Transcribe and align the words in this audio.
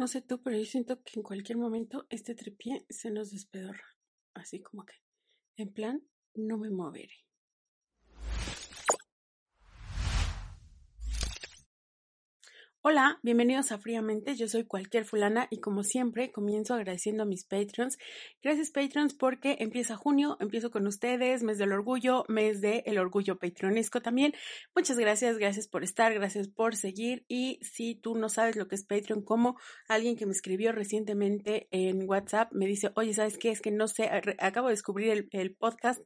No 0.00 0.08
sé 0.08 0.22
tú, 0.22 0.40
pero 0.42 0.56
yo 0.56 0.64
siento 0.64 1.02
que 1.02 1.12
en 1.16 1.22
cualquier 1.22 1.58
momento 1.58 2.06
este 2.08 2.34
tripié 2.34 2.86
se 2.88 3.10
nos 3.10 3.32
despedorra. 3.32 3.84
Así 4.32 4.62
como 4.62 4.86
que, 4.86 4.94
en 5.56 5.74
plan, 5.74 6.02
no 6.34 6.56
me 6.56 6.70
moveré. 6.70 7.26
Hola, 12.82 13.18
bienvenidos 13.22 13.72
a 13.72 13.78
Fríamente, 13.78 14.34
yo 14.36 14.48
soy 14.48 14.64
cualquier 14.64 15.04
fulana 15.04 15.48
y 15.50 15.60
como 15.60 15.84
siempre 15.84 16.32
comienzo 16.32 16.72
agradeciendo 16.72 17.24
a 17.24 17.26
mis 17.26 17.44
Patreons. 17.44 17.98
Gracias 18.42 18.70
Patreons 18.70 19.12
porque 19.12 19.58
empieza 19.60 19.98
junio, 19.98 20.38
empiezo 20.40 20.70
con 20.70 20.86
ustedes, 20.86 21.42
mes 21.42 21.58
del 21.58 21.72
orgullo, 21.72 22.24
mes 22.28 22.62
del 22.62 22.82
el 22.86 22.96
orgullo 22.96 23.38
patronesco 23.38 24.00
también. 24.00 24.32
Muchas 24.74 24.98
gracias, 24.98 25.36
gracias 25.36 25.68
por 25.68 25.84
estar, 25.84 26.14
gracias 26.14 26.48
por 26.48 26.74
seguir 26.74 27.26
y 27.28 27.58
si 27.60 27.96
tú 27.96 28.16
no 28.16 28.30
sabes 28.30 28.56
lo 28.56 28.66
que 28.66 28.76
es 28.76 28.86
Patreon, 28.86 29.24
como 29.24 29.58
alguien 29.86 30.16
que 30.16 30.24
me 30.24 30.32
escribió 30.32 30.72
recientemente 30.72 31.68
en 31.72 32.08
WhatsApp 32.08 32.50
me 32.50 32.64
dice, 32.64 32.92
oye, 32.94 33.12
¿sabes 33.12 33.36
qué? 33.36 33.50
Es 33.50 33.60
que 33.60 33.72
no 33.72 33.88
sé, 33.88 34.08
acabo 34.38 34.68
de 34.68 34.72
descubrir 34.72 35.10
el, 35.10 35.28
el 35.32 35.54
podcast 35.54 36.00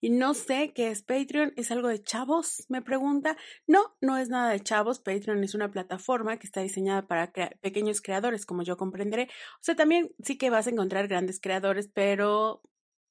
y 0.00 0.10
no 0.10 0.34
sé 0.34 0.72
qué 0.72 0.88
es 0.92 1.02
Patreon, 1.02 1.52
¿es 1.56 1.72
algo 1.72 1.88
de 1.88 2.00
chavos? 2.00 2.64
Me 2.68 2.80
pregunta. 2.80 3.36
No, 3.66 3.96
no 4.00 4.18
es 4.18 4.28
nada 4.28 4.52
de 4.52 4.60
chavos, 4.60 5.00
Patreon 5.00 5.42
es 5.42 5.56
una 5.56 5.72
plataforma 5.72 6.11
que 6.38 6.46
está 6.46 6.60
diseñada 6.60 7.06
para 7.06 7.32
pequeños 7.60 8.00
creadores, 8.00 8.46
como 8.46 8.62
yo 8.62 8.76
comprenderé. 8.76 9.24
O 9.54 9.62
sea, 9.62 9.74
también 9.74 10.10
sí 10.22 10.36
que 10.36 10.50
vas 10.50 10.66
a 10.66 10.70
encontrar 10.70 11.08
grandes 11.08 11.40
creadores, 11.40 11.88
pero 11.92 12.62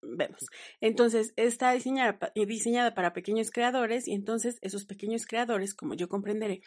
vemos. 0.01 0.47
Entonces, 0.79 1.33
está 1.35 1.71
diseñada, 1.71 2.31
diseñada 2.35 2.93
para 2.93 3.13
pequeños 3.13 3.51
creadores 3.51 4.07
y 4.07 4.13
entonces 4.13 4.57
esos 4.61 4.85
pequeños 4.85 5.25
creadores, 5.25 5.73
como 5.73 5.93
yo 5.93 6.09
comprenderé, 6.09 6.61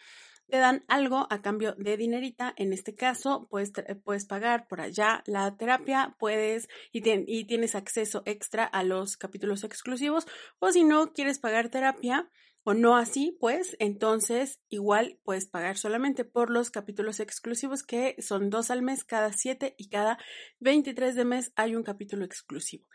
te 0.47 0.57
dan 0.57 0.83
algo 0.87 1.27
a 1.29 1.41
cambio 1.41 1.73
de 1.77 1.97
dinerita. 1.97 2.53
En 2.57 2.71
este 2.73 2.95
caso, 2.95 3.47
puedes, 3.49 3.71
puedes 4.03 4.25
pagar 4.25 4.67
por 4.67 4.81
allá 4.81 5.23
la 5.25 5.55
terapia, 5.57 6.15
puedes 6.19 6.67
y 6.91 7.45
tienes 7.45 7.75
acceso 7.75 8.21
extra 8.25 8.63
a 8.63 8.83
los 8.83 9.17
capítulos 9.17 9.63
exclusivos. 9.63 10.27
O 10.59 10.71
si 10.71 10.83
no 10.83 11.13
quieres 11.13 11.39
pagar 11.39 11.69
terapia, 11.69 12.29
o 12.67 12.73
no 12.73 12.97
así, 12.97 13.37
pues 13.39 13.77
entonces 13.79 14.59
igual 14.69 15.19
puedes 15.23 15.45
pagar 15.45 15.77
solamente 15.77 16.25
por 16.25 16.49
los 16.49 16.71
capítulos 16.71 17.19
exclusivos 17.19 17.83
que 17.83 18.15
son 18.19 18.49
dos 18.49 18.71
al 18.71 18.81
mes, 18.81 19.03
cada 19.03 19.31
siete 19.33 19.75
y 19.77 19.87
cada 19.87 20.17
23 20.61 21.15
de 21.15 21.25
mes 21.25 21.53
hay 21.55 21.75
un 21.75 21.83
capítulo 21.83 22.25
exclusivo. 22.25 22.87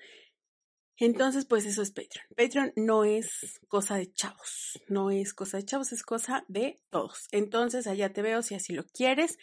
Entonces, 0.99 1.47
pues 1.47 1.65
eso 1.65 1.81
es 1.83 1.93
Patreon. 1.93 2.27
Patreon 2.37 2.73
no 2.77 3.05
es 3.05 3.61
cosa 3.69 3.97
de 3.97 4.12
chavos, 4.12 4.79
no 4.89 5.11
es 5.11 5.33
cosa 5.33 5.57
de 5.57 5.65
chavos, 5.65 5.93
es 5.93 6.03
cosa 6.03 6.45
de 6.49 6.83
todos. 6.91 7.29
Entonces, 7.31 7.87
allá 7.87 8.12
te 8.12 8.21
veo 8.21 8.43
si 8.43 8.55
así 8.55 8.75
lo 8.75 8.84
quieres. 8.84 9.39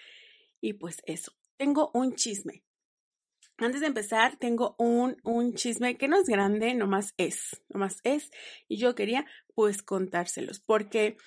Y 0.62 0.74
pues 0.74 0.98
eso. 1.06 1.32
Tengo 1.58 1.90
un 1.96 2.14
chisme. 2.14 2.67
Antes 3.58 3.82
de 3.82 3.88
empezar, 3.88 4.38
tengo 4.38 4.76
un, 4.78 5.18
un 5.24 5.54
chisme 5.54 5.98
que 5.98 6.08
no 6.08 6.18
es 6.18 6.28
grande, 6.28 6.76
nomás 6.76 7.14
es, 7.18 7.62
nomás 7.70 7.98
es. 8.04 8.30
Y 8.68 8.78
yo 8.78 8.94
quería 8.94 9.26
pues 9.56 9.82
contárselos, 9.82 10.60
porque 10.60 11.18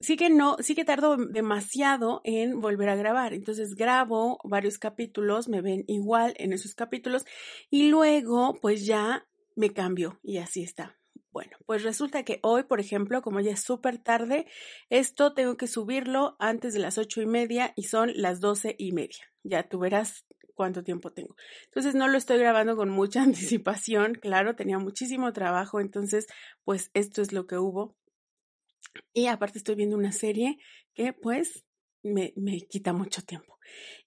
sí 0.00 0.16
que 0.16 0.28
no, 0.28 0.56
sí 0.60 0.74
que 0.74 0.84
tardo 0.84 1.16
demasiado 1.16 2.20
en 2.24 2.60
volver 2.60 2.90
a 2.90 2.96
grabar. 2.96 3.32
Entonces 3.32 3.74
grabo 3.74 4.38
varios 4.44 4.78
capítulos, 4.78 5.48
me 5.48 5.62
ven 5.62 5.84
igual 5.88 6.34
en 6.36 6.52
esos 6.52 6.74
capítulos 6.74 7.24
y 7.70 7.88
luego 7.88 8.58
pues 8.60 8.84
ya 8.84 9.26
me 9.56 9.70
cambio 9.70 10.20
y 10.22 10.38
así 10.38 10.62
está. 10.62 10.98
Bueno, 11.32 11.56
pues 11.66 11.82
resulta 11.82 12.22
que 12.22 12.38
hoy, 12.42 12.62
por 12.62 12.78
ejemplo, 12.78 13.20
como 13.20 13.40
ya 13.40 13.52
es 13.52 13.60
súper 13.60 13.98
tarde, 13.98 14.46
esto 14.88 15.34
tengo 15.34 15.56
que 15.56 15.66
subirlo 15.66 16.36
antes 16.38 16.74
de 16.74 16.78
las 16.78 16.96
ocho 16.96 17.22
y 17.22 17.26
media 17.26 17.72
y 17.74 17.84
son 17.84 18.12
las 18.14 18.38
doce 18.40 18.76
y 18.78 18.92
media. 18.92 19.24
Ya 19.42 19.68
tú 19.68 19.80
verás 19.80 20.24
cuánto 20.54 20.82
tiempo 20.82 21.12
tengo. 21.12 21.36
Entonces 21.66 21.94
no 21.94 22.08
lo 22.08 22.16
estoy 22.16 22.38
grabando 22.38 22.76
con 22.76 22.88
mucha 22.90 23.22
anticipación, 23.22 24.14
claro, 24.14 24.56
tenía 24.56 24.78
muchísimo 24.78 25.32
trabajo, 25.32 25.80
entonces 25.80 26.26
pues 26.64 26.90
esto 26.94 27.22
es 27.22 27.32
lo 27.32 27.46
que 27.46 27.58
hubo. 27.58 27.96
Y 29.12 29.26
aparte 29.26 29.58
estoy 29.58 29.74
viendo 29.74 29.96
una 29.96 30.12
serie 30.12 30.58
que 30.94 31.12
pues 31.12 31.64
me, 32.02 32.32
me 32.36 32.60
quita 32.60 32.92
mucho 32.92 33.22
tiempo. 33.22 33.58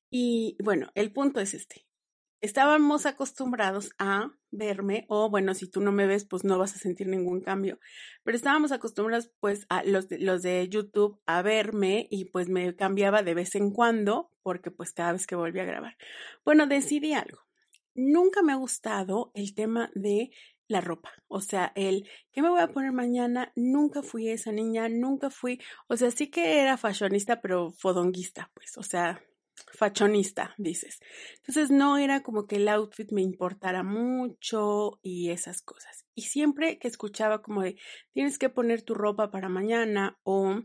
Y 0.10 0.58
bueno, 0.64 0.90
el 0.96 1.12
punto 1.12 1.42
es 1.42 1.54
este 1.54 1.88
estábamos 2.42 3.06
acostumbrados 3.06 3.92
a 3.98 4.32
verme, 4.52 5.06
o 5.10 5.30
bueno, 5.30 5.54
si 5.54 5.70
tú 5.70 5.82
no 5.82 5.92
me 5.92 6.08
ves, 6.08 6.26
pues 6.26 6.44
no 6.44 6.58
vas 6.58 6.76
a 6.76 6.80
sentir 6.80 7.08
ningún 7.08 7.42
cambio, 7.42 7.80
pero 8.24 8.38
estábamos 8.38 8.72
acostumbrados 8.72 9.32
pues 9.40 9.66
a 9.70 9.84
los 9.84 10.08
de, 10.08 10.20
los 10.20 10.42
de 10.42 10.68
YouTube 10.70 11.20
a 11.26 11.42
verme 11.42 12.08
y 12.10 12.26
pues 12.26 12.50
me 12.50 12.76
cambiaba 12.76 13.24
de 13.24 13.34
vez 13.34 13.56
en 13.56 13.72
cuando 13.72 14.32
porque 14.48 14.72
pues 14.72 14.94
cada 14.94 15.12
vez 15.12 15.28
que 15.28 15.36
volví 15.36 15.60
a 15.60 15.66
grabar. 15.66 15.98
Bueno, 16.46 16.68
decidí 16.68 17.12
algo. 17.12 17.40
Nunca 17.96 18.42
me 18.44 18.54
ha 18.54 18.56
gustado 18.56 19.30
el 19.34 19.54
tema 19.54 19.92
de 19.94 20.32
la 20.70 20.80
ropa, 20.80 21.12
o 21.28 21.42
sea, 21.42 21.74
el 21.76 22.08
¿qué 22.32 22.42
me 22.42 22.50
voy 22.50 22.62
a 22.62 22.70
poner 22.70 22.94
mañana? 22.94 23.52
Nunca 23.58 24.04
fui 24.04 24.30
esa 24.30 24.54
niña, 24.54 24.88
nunca 24.88 25.30
fui, 25.30 25.60
o 25.90 25.98
sea, 25.98 26.12
sí 26.12 26.28
que 26.28 26.62
era 26.62 26.78
fashionista, 26.78 27.42
pero 27.42 27.72
fodonguista, 27.72 28.50
pues, 28.54 28.78
o 28.78 28.84
sea, 28.84 29.22
fachonista, 29.74 30.56
dices. 30.58 31.02
Entonces 31.40 31.70
no 31.70 31.98
era 31.98 32.24
como 32.24 32.48
que 32.48 32.56
el 32.56 32.70
outfit 32.70 33.12
me 33.12 33.24
importara 33.24 33.84
mucho 33.84 34.98
y 35.02 35.32
esas 35.32 35.62
cosas. 35.62 36.06
Y 36.16 36.22
siempre 36.22 36.80
que 36.80 36.88
escuchaba 36.88 37.42
como 37.42 37.64
de 37.64 37.76
tienes 38.14 38.40
que 38.40 38.48
poner 38.48 38.82
tu 38.82 38.94
ropa 38.94 39.30
para 39.30 39.50
mañana 39.50 40.18
o 40.24 40.62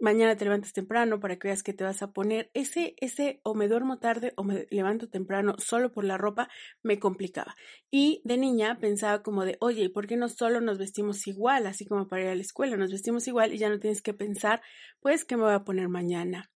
mañana 0.00 0.36
te 0.36 0.44
levantas 0.44 0.72
temprano 0.72 1.20
para 1.20 1.36
que 1.38 1.48
veas 1.48 1.62
que 1.62 1.72
te 1.72 1.84
vas 1.84 2.02
a 2.02 2.12
poner, 2.12 2.50
ese, 2.54 2.94
ese 2.98 3.40
o 3.42 3.54
me 3.54 3.68
duermo 3.68 3.98
tarde 3.98 4.32
o 4.36 4.44
me 4.44 4.66
levanto 4.70 5.08
temprano 5.08 5.54
solo 5.58 5.92
por 5.92 6.04
la 6.04 6.18
ropa 6.18 6.48
me 6.82 6.98
complicaba. 6.98 7.54
Y 7.90 8.22
de 8.24 8.36
niña 8.38 8.78
pensaba 8.80 9.22
como 9.22 9.44
de, 9.44 9.56
oye, 9.60 9.84
¿y 9.84 9.88
por 9.88 10.06
qué 10.06 10.16
no 10.16 10.28
solo 10.28 10.60
nos 10.60 10.78
vestimos 10.78 11.26
igual, 11.26 11.66
así 11.66 11.86
como 11.86 12.08
para 12.08 12.22
ir 12.22 12.28
a 12.28 12.34
la 12.34 12.42
escuela? 12.42 12.76
Nos 12.76 12.90
vestimos 12.92 13.26
igual 13.28 13.52
y 13.52 13.58
ya 13.58 13.68
no 13.68 13.78
tienes 13.78 14.02
que 14.02 14.14
pensar, 14.14 14.62
pues, 15.00 15.24
¿qué 15.24 15.36
me 15.36 15.44
voy 15.44 15.54
a 15.54 15.64
poner 15.64 15.88
mañana? 15.88 16.50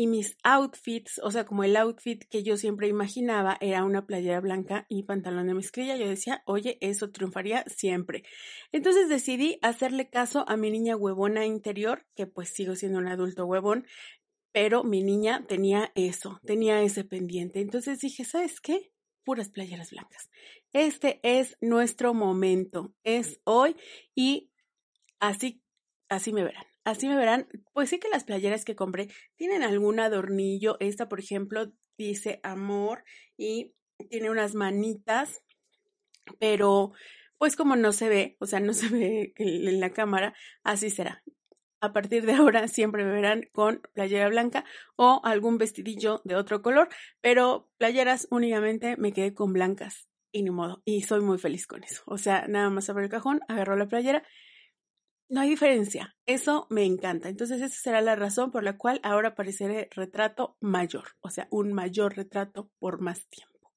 Y 0.00 0.06
mis 0.06 0.38
outfits, 0.44 1.20
o 1.22 1.30
sea, 1.30 1.44
como 1.44 1.62
el 1.62 1.76
outfit 1.76 2.24
que 2.30 2.42
yo 2.42 2.56
siempre 2.56 2.88
imaginaba 2.88 3.58
era 3.60 3.84
una 3.84 4.06
playera 4.06 4.40
blanca 4.40 4.86
y 4.88 5.02
pantalón 5.02 5.46
de 5.46 5.52
mezclilla, 5.52 5.94
yo 5.98 6.08
decía, 6.08 6.42
oye, 6.46 6.78
eso 6.80 7.10
triunfaría 7.10 7.64
siempre. 7.66 8.22
Entonces 8.72 9.10
decidí 9.10 9.58
hacerle 9.60 10.08
caso 10.08 10.46
a 10.48 10.56
mi 10.56 10.70
niña 10.70 10.96
huevona 10.96 11.44
interior, 11.44 12.06
que 12.16 12.26
pues 12.26 12.48
sigo 12.48 12.76
siendo 12.76 12.98
un 12.98 13.08
adulto 13.08 13.44
huevón, 13.44 13.84
pero 14.52 14.84
mi 14.84 15.02
niña 15.02 15.44
tenía 15.46 15.92
eso, 15.94 16.40
tenía 16.46 16.80
ese 16.80 17.04
pendiente. 17.04 17.60
Entonces 17.60 18.00
dije, 18.00 18.24
¿sabes 18.24 18.62
qué? 18.62 18.94
Puras 19.22 19.50
playeras 19.50 19.90
blancas. 19.90 20.30
Este 20.72 21.20
es 21.22 21.58
nuestro 21.60 22.14
momento, 22.14 22.94
es 23.04 23.38
hoy 23.44 23.76
y 24.14 24.50
así, 25.18 25.62
así 26.08 26.32
me 26.32 26.42
verán. 26.42 26.69
Así 26.84 27.08
me 27.08 27.16
verán, 27.16 27.46
pues 27.72 27.90
sí 27.90 27.98
que 27.98 28.08
las 28.08 28.24
playeras 28.24 28.64
que 28.64 28.74
compré 28.74 29.08
tienen 29.36 29.62
algún 29.62 30.00
adornillo. 30.00 30.76
Esta, 30.80 31.08
por 31.08 31.20
ejemplo, 31.20 31.72
dice 31.98 32.40
amor 32.42 33.04
y 33.36 33.74
tiene 34.08 34.30
unas 34.30 34.54
manitas, 34.54 35.42
pero 36.38 36.92
pues 37.38 37.56
como 37.56 37.76
no 37.76 37.92
se 37.92 38.08
ve, 38.08 38.36
o 38.40 38.46
sea, 38.46 38.60
no 38.60 38.72
se 38.72 38.88
ve 38.88 39.32
en 39.36 39.80
la 39.80 39.90
cámara, 39.90 40.34
así 40.62 40.90
será. 40.90 41.22
A 41.82 41.92
partir 41.92 42.26
de 42.26 42.34
ahora 42.34 42.68
siempre 42.68 43.04
me 43.04 43.12
verán 43.12 43.48
con 43.52 43.80
playera 43.94 44.28
blanca 44.28 44.64
o 44.96 45.20
algún 45.24 45.56
vestidillo 45.56 46.20
de 46.24 46.36
otro 46.36 46.60
color, 46.60 46.88
pero 47.22 47.70
playeras 47.78 48.28
únicamente 48.30 48.96
me 48.98 49.12
quedé 49.12 49.32
con 49.32 49.52
blancas 49.52 50.08
y 50.32 50.42
ni 50.42 50.50
modo. 50.50 50.82
Y 50.84 51.02
soy 51.02 51.20
muy 51.20 51.38
feliz 51.38 51.66
con 51.66 51.82
eso. 51.82 52.02
O 52.06 52.18
sea, 52.18 52.46
nada 52.48 52.68
más 52.68 52.90
abro 52.90 53.02
el 53.02 53.10
cajón, 53.10 53.40
agarro 53.48 53.76
la 53.76 53.88
playera 53.88 54.22
no 55.30 55.40
hay 55.40 55.48
diferencia. 55.48 56.16
Eso 56.26 56.66
me 56.70 56.84
encanta. 56.84 57.28
Entonces, 57.28 57.62
esa 57.62 57.74
será 57.74 58.00
la 58.02 58.16
razón 58.16 58.50
por 58.50 58.64
la 58.64 58.76
cual 58.76 59.00
ahora 59.02 59.30
apareceré 59.30 59.88
retrato 59.94 60.56
mayor, 60.60 61.16
o 61.20 61.30
sea, 61.30 61.46
un 61.50 61.72
mayor 61.72 62.16
retrato 62.16 62.70
por 62.78 63.00
más 63.00 63.26
tiempo. 63.28 63.72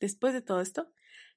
Después 0.00 0.34
de 0.34 0.42
todo 0.42 0.60
esto, 0.60 0.92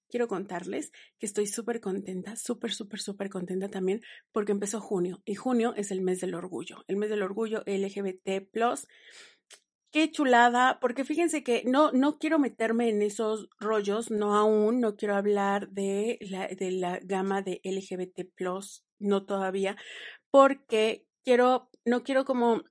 quiero 0.09 0.27
contarles 0.27 0.91
que 1.19 1.27
estoy 1.27 1.45
súper 1.45 1.79
contenta, 1.79 2.35
súper, 2.35 2.73
súper, 2.73 2.99
súper 2.99 3.29
contenta 3.29 3.69
también 3.69 4.01
porque 4.31 4.51
empezó 4.51 4.81
junio 4.81 5.21
y 5.25 5.35
junio 5.35 5.73
es 5.75 5.91
el 5.91 6.01
mes 6.01 6.19
del 6.21 6.33
orgullo, 6.33 6.83
el 6.87 6.97
mes 6.97 7.09
del 7.09 7.21
orgullo 7.21 7.63
LGBT 7.65 8.49
qué 9.95 10.11
chulada, 10.11 10.77
porque 10.81 11.05
fíjense 11.05 11.41
que 11.41 11.63
no, 11.65 11.93
no 11.93 12.17
quiero 12.19 12.37
meterme 12.37 12.89
en 12.89 13.01
esos 13.01 13.47
rollos, 13.61 14.11
no 14.11 14.35
aún, 14.35 14.81
no 14.81 14.97
quiero 14.97 15.15
hablar 15.15 15.69
de 15.69 16.17
la, 16.19 16.49
de 16.49 16.71
la 16.71 16.99
gama 17.01 17.41
de 17.41 17.61
LGBT, 17.63 18.29
no 18.99 19.25
todavía, 19.25 19.77
porque 20.31 21.05
quiero, 21.23 21.69
no 21.85 22.03
quiero 22.03 22.25
como 22.25 22.63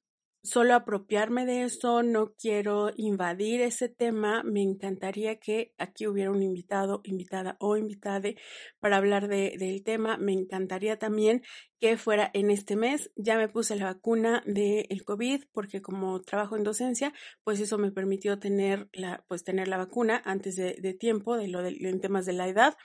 solo 0.45 0.75
apropiarme 0.75 1.47
de 1.47 1.63
eso, 1.63 2.03
no 2.03 2.35
quiero 2.35 2.91
invadir 2.97 3.63
ese 3.63 3.89
tema. 3.89 4.43
Me 4.45 4.61
encantaría 4.61 5.41
que 5.41 5.73
aquí 5.79 6.07
hubiera 6.07 6.31
un 6.31 6.43
invitado, 6.43 7.01
invitada 7.05 7.57
o 7.61 7.79
invitade 7.79 8.37
para 8.79 8.99
hablar 8.99 9.27
de, 9.27 9.57
del 9.59 9.83
tema. 9.83 10.19
Me 10.19 10.33
encantaría 10.33 10.99
también 10.99 11.43
que 11.81 11.97
fuera 11.97 12.31
en 12.35 12.51
este 12.51 12.77
mes. 12.77 13.11
Ya 13.17 13.39
me 13.39 13.49
puse 13.49 13.75
la 13.75 13.87
vacuna 13.87 14.43
del 14.47 14.87
el 14.91 15.05
COVID 15.05 15.45
porque 15.51 15.81
como 15.81 16.21
trabajo 16.21 16.57
en 16.57 16.63
docencia, 16.63 17.15
pues 17.43 17.59
eso 17.61 17.79
me 17.79 17.91
permitió 17.91 18.39
tener 18.39 18.91
la, 18.93 19.25
pues 19.27 19.45
tener 19.45 19.67
la 19.67 19.79
vacuna 19.79 20.21
antes 20.27 20.57
de, 20.57 20.75
de 20.75 20.93
tiempo, 20.93 21.39
de 21.39 21.49
lo 21.49 21.63
de, 21.63 21.71
en 21.81 22.01
temas 22.01 22.27
de 22.27 22.35
la 22.35 22.49
edad. 22.49 22.77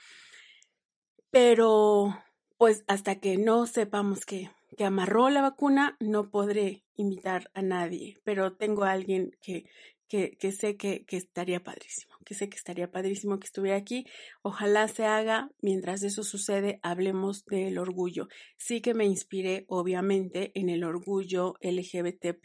Pero 1.30 2.16
pues 2.60 2.84
hasta 2.88 3.20
que 3.20 3.38
no 3.38 3.66
sepamos 3.66 4.26
que 4.26 4.50
que 4.76 4.84
amarró 4.84 5.30
la 5.30 5.42
vacuna, 5.42 5.96
no 6.00 6.30
podré 6.30 6.84
invitar 6.94 7.50
a 7.54 7.62
nadie, 7.62 8.20
pero 8.24 8.56
tengo 8.56 8.84
a 8.84 8.92
alguien 8.92 9.36
que, 9.40 9.64
que, 10.08 10.36
que 10.38 10.52
sé 10.52 10.76
que, 10.76 11.04
que, 11.06 11.16
estaría 11.16 11.62
padrísimo, 11.62 12.14
que 12.24 12.34
sé 12.34 12.48
que 12.48 12.56
estaría 12.56 12.90
padrísimo 12.90 13.38
que 13.38 13.46
estuviera 13.46 13.76
aquí. 13.76 14.06
Ojalá 14.42 14.86
se 14.88 15.04
haga, 15.06 15.50
mientras 15.60 16.02
eso 16.02 16.22
sucede, 16.22 16.78
hablemos 16.82 17.44
del 17.46 17.78
orgullo. 17.78 18.28
Sí 18.58 18.80
que 18.80 18.94
me 18.94 19.06
inspiré, 19.06 19.64
obviamente, 19.68 20.52
en 20.54 20.68
el 20.68 20.84
orgullo 20.84 21.54
LGBT, 21.60 22.38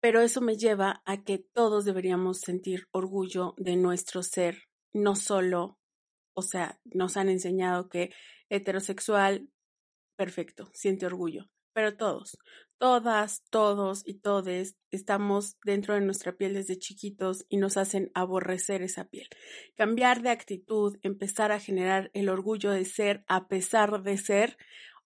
pero 0.00 0.20
eso 0.20 0.40
me 0.40 0.56
lleva 0.56 1.02
a 1.06 1.24
que 1.24 1.38
todos 1.38 1.84
deberíamos 1.84 2.40
sentir 2.40 2.86
orgullo 2.92 3.54
de 3.56 3.76
nuestro 3.76 4.22
ser, 4.22 4.68
no 4.92 5.16
solo, 5.16 5.78
o 6.34 6.42
sea, 6.42 6.80
nos 6.84 7.16
han 7.16 7.28
enseñado 7.28 7.88
que 7.88 8.10
heterosexual, 8.48 9.48
perfecto, 10.16 10.70
siente 10.72 11.06
orgullo. 11.06 11.50
Pero 11.72 11.96
todos, 11.96 12.38
todas, 12.78 13.42
todos 13.50 14.02
y 14.06 14.20
todes 14.20 14.76
estamos 14.92 15.56
dentro 15.64 15.94
de 15.94 16.02
nuestra 16.02 16.36
piel 16.36 16.54
desde 16.54 16.78
chiquitos 16.78 17.46
y 17.48 17.56
nos 17.56 17.76
hacen 17.76 18.12
aborrecer 18.14 18.82
esa 18.82 19.06
piel. 19.06 19.28
Cambiar 19.76 20.22
de 20.22 20.30
actitud, 20.30 20.96
empezar 21.02 21.50
a 21.50 21.58
generar 21.58 22.10
el 22.14 22.28
orgullo 22.28 22.70
de 22.70 22.84
ser 22.84 23.24
a 23.26 23.48
pesar 23.48 24.02
de 24.02 24.18
ser, 24.18 24.56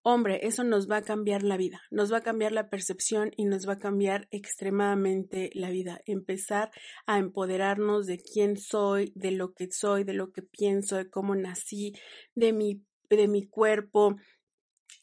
hombre, 0.02 0.40
eso 0.42 0.64
nos 0.64 0.90
va 0.90 0.98
a 0.98 1.02
cambiar 1.02 1.42
la 1.42 1.56
vida, 1.56 1.82
nos 1.90 2.12
va 2.12 2.18
a 2.18 2.22
cambiar 2.22 2.52
la 2.52 2.68
percepción 2.68 3.30
y 3.36 3.44
nos 3.44 3.68
va 3.68 3.74
a 3.74 3.78
cambiar 3.78 4.28
extremadamente 4.30 5.50
la 5.54 5.70
vida. 5.70 6.00
Empezar 6.06 6.70
a 7.06 7.18
empoderarnos 7.18 8.06
de 8.06 8.18
quién 8.18 8.56
soy, 8.56 9.12
de 9.14 9.32
lo 9.32 9.52
que 9.54 9.68
soy, 9.70 10.04
de 10.04 10.14
lo 10.14 10.32
que 10.32 10.42
pienso, 10.42 10.96
de 10.96 11.10
cómo 11.10 11.34
nací, 11.34 11.92
de 12.34 12.52
mi, 12.52 12.82
de 13.10 13.28
mi 13.28 13.46
cuerpo, 13.46 14.16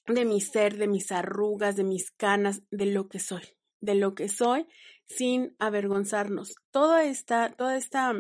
de 0.08 0.26
mi 0.26 0.42
ser, 0.42 0.78
de 0.78 0.88
mis 0.88 1.12
arrugas, 1.12 1.76
de 1.76 1.84
mis 1.84 2.12
canas, 2.12 2.64
de 2.72 2.86
lo 2.86 3.08
que 3.08 3.20
soy, 3.20 3.44
de 3.82 3.96
lo 3.96 4.16
que 4.16 4.30
soy, 4.30 4.68
sin 5.08 5.56
avergonzarnos. 5.60 6.56
Toda 6.72 7.04
esta, 7.04 7.52
toda 7.52 7.78
esta, 7.78 8.14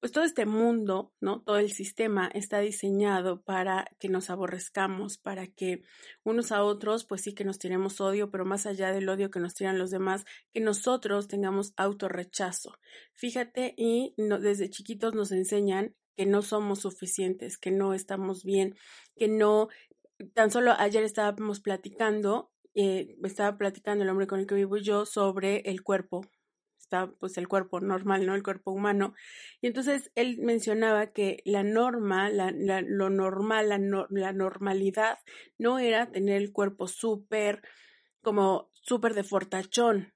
pues 0.00 0.12
todo 0.12 0.24
este 0.24 0.46
mundo, 0.46 1.12
¿no? 1.20 1.42
Todo 1.42 1.58
el 1.58 1.72
sistema 1.72 2.28
está 2.34 2.60
diseñado 2.60 3.42
para 3.42 3.86
que 3.98 4.08
nos 4.08 4.30
aborrezcamos, 4.30 5.18
para 5.18 5.46
que 5.46 5.82
unos 6.24 6.52
a 6.52 6.64
otros, 6.64 7.04
pues 7.04 7.22
sí 7.22 7.34
que 7.34 7.44
nos 7.44 7.58
tiremos 7.58 8.00
odio, 8.00 8.30
pero 8.30 8.44
más 8.44 8.66
allá 8.66 8.92
del 8.92 9.08
odio 9.08 9.30
que 9.30 9.40
nos 9.40 9.54
tiran 9.54 9.78
los 9.78 9.90
demás, 9.90 10.24
que 10.52 10.60
nosotros 10.60 11.28
tengamos 11.28 11.72
autorrechazo. 11.76 12.78
Fíjate, 13.14 13.74
y 13.76 14.14
desde 14.16 14.70
chiquitos 14.70 15.14
nos 15.14 15.30
enseñan 15.32 15.94
que 16.16 16.26
no 16.26 16.42
somos 16.42 16.80
suficientes, 16.80 17.58
que 17.58 17.70
no 17.70 17.94
estamos 17.94 18.44
bien, 18.44 18.76
que 19.16 19.28
no 19.28 19.68
tan 20.32 20.50
solo 20.50 20.72
ayer 20.78 21.02
estábamos 21.02 21.60
platicando, 21.60 22.52
eh, 22.74 23.16
estaba 23.24 23.56
platicando 23.56 24.04
el 24.04 24.10
hombre 24.10 24.26
con 24.26 24.40
el 24.40 24.46
que 24.46 24.54
vivo 24.54 24.76
yo 24.76 25.06
sobre 25.06 25.58
el 25.64 25.82
cuerpo, 25.82 26.22
está 26.78 27.10
pues 27.18 27.38
el 27.38 27.48
cuerpo 27.48 27.80
normal, 27.80 28.26
¿no? 28.26 28.34
El 28.34 28.42
cuerpo 28.42 28.70
humano. 28.72 29.14
Y 29.60 29.66
entonces 29.66 30.10
él 30.14 30.38
mencionaba 30.40 31.12
que 31.12 31.42
la 31.44 31.62
norma, 31.62 32.30
la, 32.30 32.50
lo 32.52 33.10
normal, 33.10 33.68
la, 33.68 34.06
la 34.10 34.32
normalidad 34.32 35.18
no 35.58 35.78
era 35.78 36.10
tener 36.10 36.36
el 36.36 36.52
cuerpo 36.52 36.86
súper, 36.88 37.62
como 38.22 38.70
súper 38.72 39.14
de 39.14 39.24
fortachón. 39.24 40.12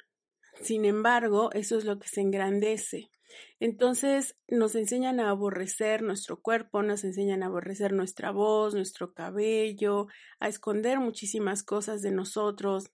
Sin 0.60 0.84
embargo, 0.84 1.50
eso 1.52 1.78
es 1.78 1.84
lo 1.84 1.98
que 1.98 2.08
se 2.08 2.20
engrandece. 2.20 3.10
Entonces 3.60 4.36
nos 4.48 4.74
enseñan 4.74 5.20
a 5.20 5.30
aborrecer 5.30 6.02
nuestro 6.02 6.40
cuerpo, 6.40 6.82
nos 6.82 7.04
enseñan 7.04 7.42
a 7.42 7.46
aborrecer 7.46 7.92
nuestra 7.92 8.30
voz, 8.30 8.74
nuestro 8.74 9.14
cabello, 9.14 10.06
a 10.40 10.48
esconder 10.48 11.00
muchísimas 11.00 11.62
cosas 11.62 12.02
de 12.02 12.10
nosotros, 12.10 12.90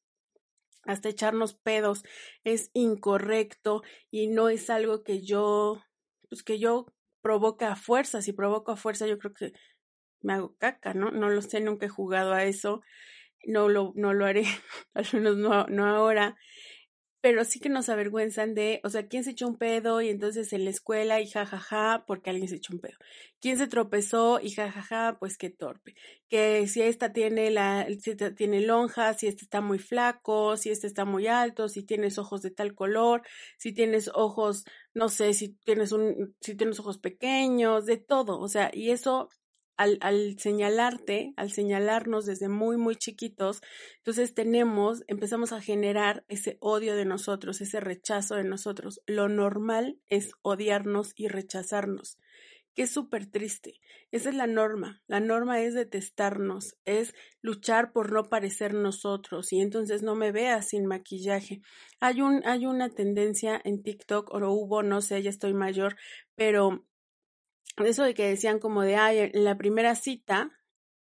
hasta 0.87 1.09
echarnos 1.09 1.55
pedos 1.55 2.05
es 2.45 2.71
incorrecto 2.75 3.83
y 4.11 4.29
no 4.29 4.49
es 4.49 4.71
algo 4.71 5.03
que 5.03 5.23
yo, 5.23 5.83
pues 6.29 6.43
que 6.43 6.59
yo 6.59 6.87
provoca 7.23 7.73
a 7.73 7.77
fuerza. 7.77 8.23
Si 8.23 8.33
provoco 8.33 8.73
a 8.73 8.77
fuerza, 8.77 9.07
yo 9.07 9.19
creo 9.19 9.33
que 9.33 9.53
me 10.21 10.35
hago 10.35 10.57
caca, 10.59 10.95
¿no? 10.95 11.11
No 11.11 11.31
lo 11.31 11.43
sé, 11.43 11.61
nunca 11.61 11.87
he 11.87 11.89
jugado 11.89 12.33
a 12.33 12.45
eso, 12.45 12.83
no 13.47 13.69
lo, 13.69 13.93
no 13.97 14.13
lo 14.15 14.27
haré, 14.27 14.45
al 14.95 15.07
menos 15.13 15.37
no, 15.37 15.67
no 15.67 15.87
ahora 15.87 16.37
pero 17.25 17.43
sí 17.47 17.59
que 17.59 17.71
nos 17.71 17.89
avergüenzan 17.89 18.55
de, 18.55 18.83
o 18.85 18.91
sea, 18.91 19.09
¿quién 19.09 19.25
se 19.25 19.31
echó 19.31 19.49
un 19.49 19.57
pedo? 19.57 20.03
Y 20.03 20.11
entonces 20.11 20.53
en 20.53 20.65
la 20.65 20.69
escuela 20.69 21.23
y 21.23 21.27
jajaja, 21.27 22.05
porque 22.07 22.29
alguien 22.29 22.51
se 22.51 22.57
echó 22.57 22.75
un 22.75 22.81
pedo. 22.81 22.99
¿Quién 23.41 23.57
se 23.57 23.67
tropezó? 23.67 24.41
Y 24.43 24.51
jajaja, 24.51 25.17
pues 25.19 25.39
qué 25.39 25.49
torpe. 25.49 25.95
Que 26.29 26.69
si 26.69 26.83
esta 26.83 27.15
tiene 27.15 27.51
la, 27.51 27.87
si 27.99 28.15
tiene 28.37 28.61
lonja, 28.61 29.15
si 29.15 29.27
este 29.27 29.45
está 29.45 29.63
muy 29.63 29.79
flaco, 29.79 30.59
si 30.59 30.69
este 30.69 30.87
está 30.87 31.07
muy 31.07 31.27
alto, 31.27 31.71
si 31.71 31.83
tienes 31.83 32.19
ojos 32.19 32.43
de 32.43 32.51
tal 32.51 32.75
color, 32.75 33.23
si 33.57 33.73
tienes 33.73 34.11
ojos, 34.13 34.67
no 34.93 35.09
sé, 35.09 35.33
si 35.33 35.55
tienes 35.65 35.93
un, 35.93 36.37
si 36.43 36.55
tienes 36.55 36.79
ojos 36.79 36.99
pequeños, 36.99 37.87
de 37.87 37.97
todo. 37.97 38.39
O 38.39 38.49
sea, 38.49 38.71
y 38.71 38.91
eso 38.91 39.31
al, 39.77 39.99
al, 40.01 40.39
señalarte, 40.39 41.33
al 41.37 41.51
señalarnos 41.51 42.27
desde 42.27 42.49
muy, 42.49 42.77
muy 42.77 42.97
chiquitos, 42.97 43.61
entonces 43.99 44.35
tenemos, 44.35 45.03
empezamos 45.07 45.53
a 45.53 45.61
generar 45.61 46.25
ese 46.29 46.57
odio 46.61 46.97
de 46.97 47.05
nosotros, 47.05 47.61
ese 47.61 47.81
rechazo 47.81 48.37
de 48.37 48.45
nosotros. 48.45 49.01
Lo 49.07 49.29
normal 49.29 49.99
es 50.09 50.33
odiarnos 50.43 51.13
y 51.17 51.29
rechazarnos, 51.29 52.19
que 52.75 52.83
es 52.83 52.91
súper 52.91 53.27
triste. 53.27 53.81
Esa 54.15 54.29
es 54.29 54.37
la 54.37 54.47
norma. 54.47 55.03
La 55.09 55.19
norma 55.19 55.61
es 55.61 55.75
detestarnos, 55.75 56.77
es 56.85 57.15
luchar 57.41 57.93
por 57.93 58.13
no 58.13 58.29
parecer 58.29 58.73
nosotros 58.73 59.53
y 59.53 59.61
entonces 59.61 60.05
no 60.05 60.15
me 60.15 60.31
veas 60.31 60.69
sin 60.69 60.87
maquillaje. 60.87 61.63
Hay, 61.99 62.21
un, 62.21 62.47
hay 62.47 62.67
una 62.67 62.91
tendencia 62.91 63.61
en 63.65 63.83
TikTok, 63.83 64.33
o 64.33 64.39
hubo, 64.53 64.85
no 64.85 65.01
sé, 65.01 65.21
ya 65.21 65.31
estoy 65.31 65.53
mayor, 65.53 65.97
pero 66.37 66.87
eso 67.79 68.05
de 68.05 68.15
que 68.15 68.29
decían 68.29 68.59
como 68.59 68.83
de, 68.83 68.97
ay, 68.97 69.31
en 69.33 69.45
la 69.45 69.57
primera 69.57 69.95
cita, 69.95 70.53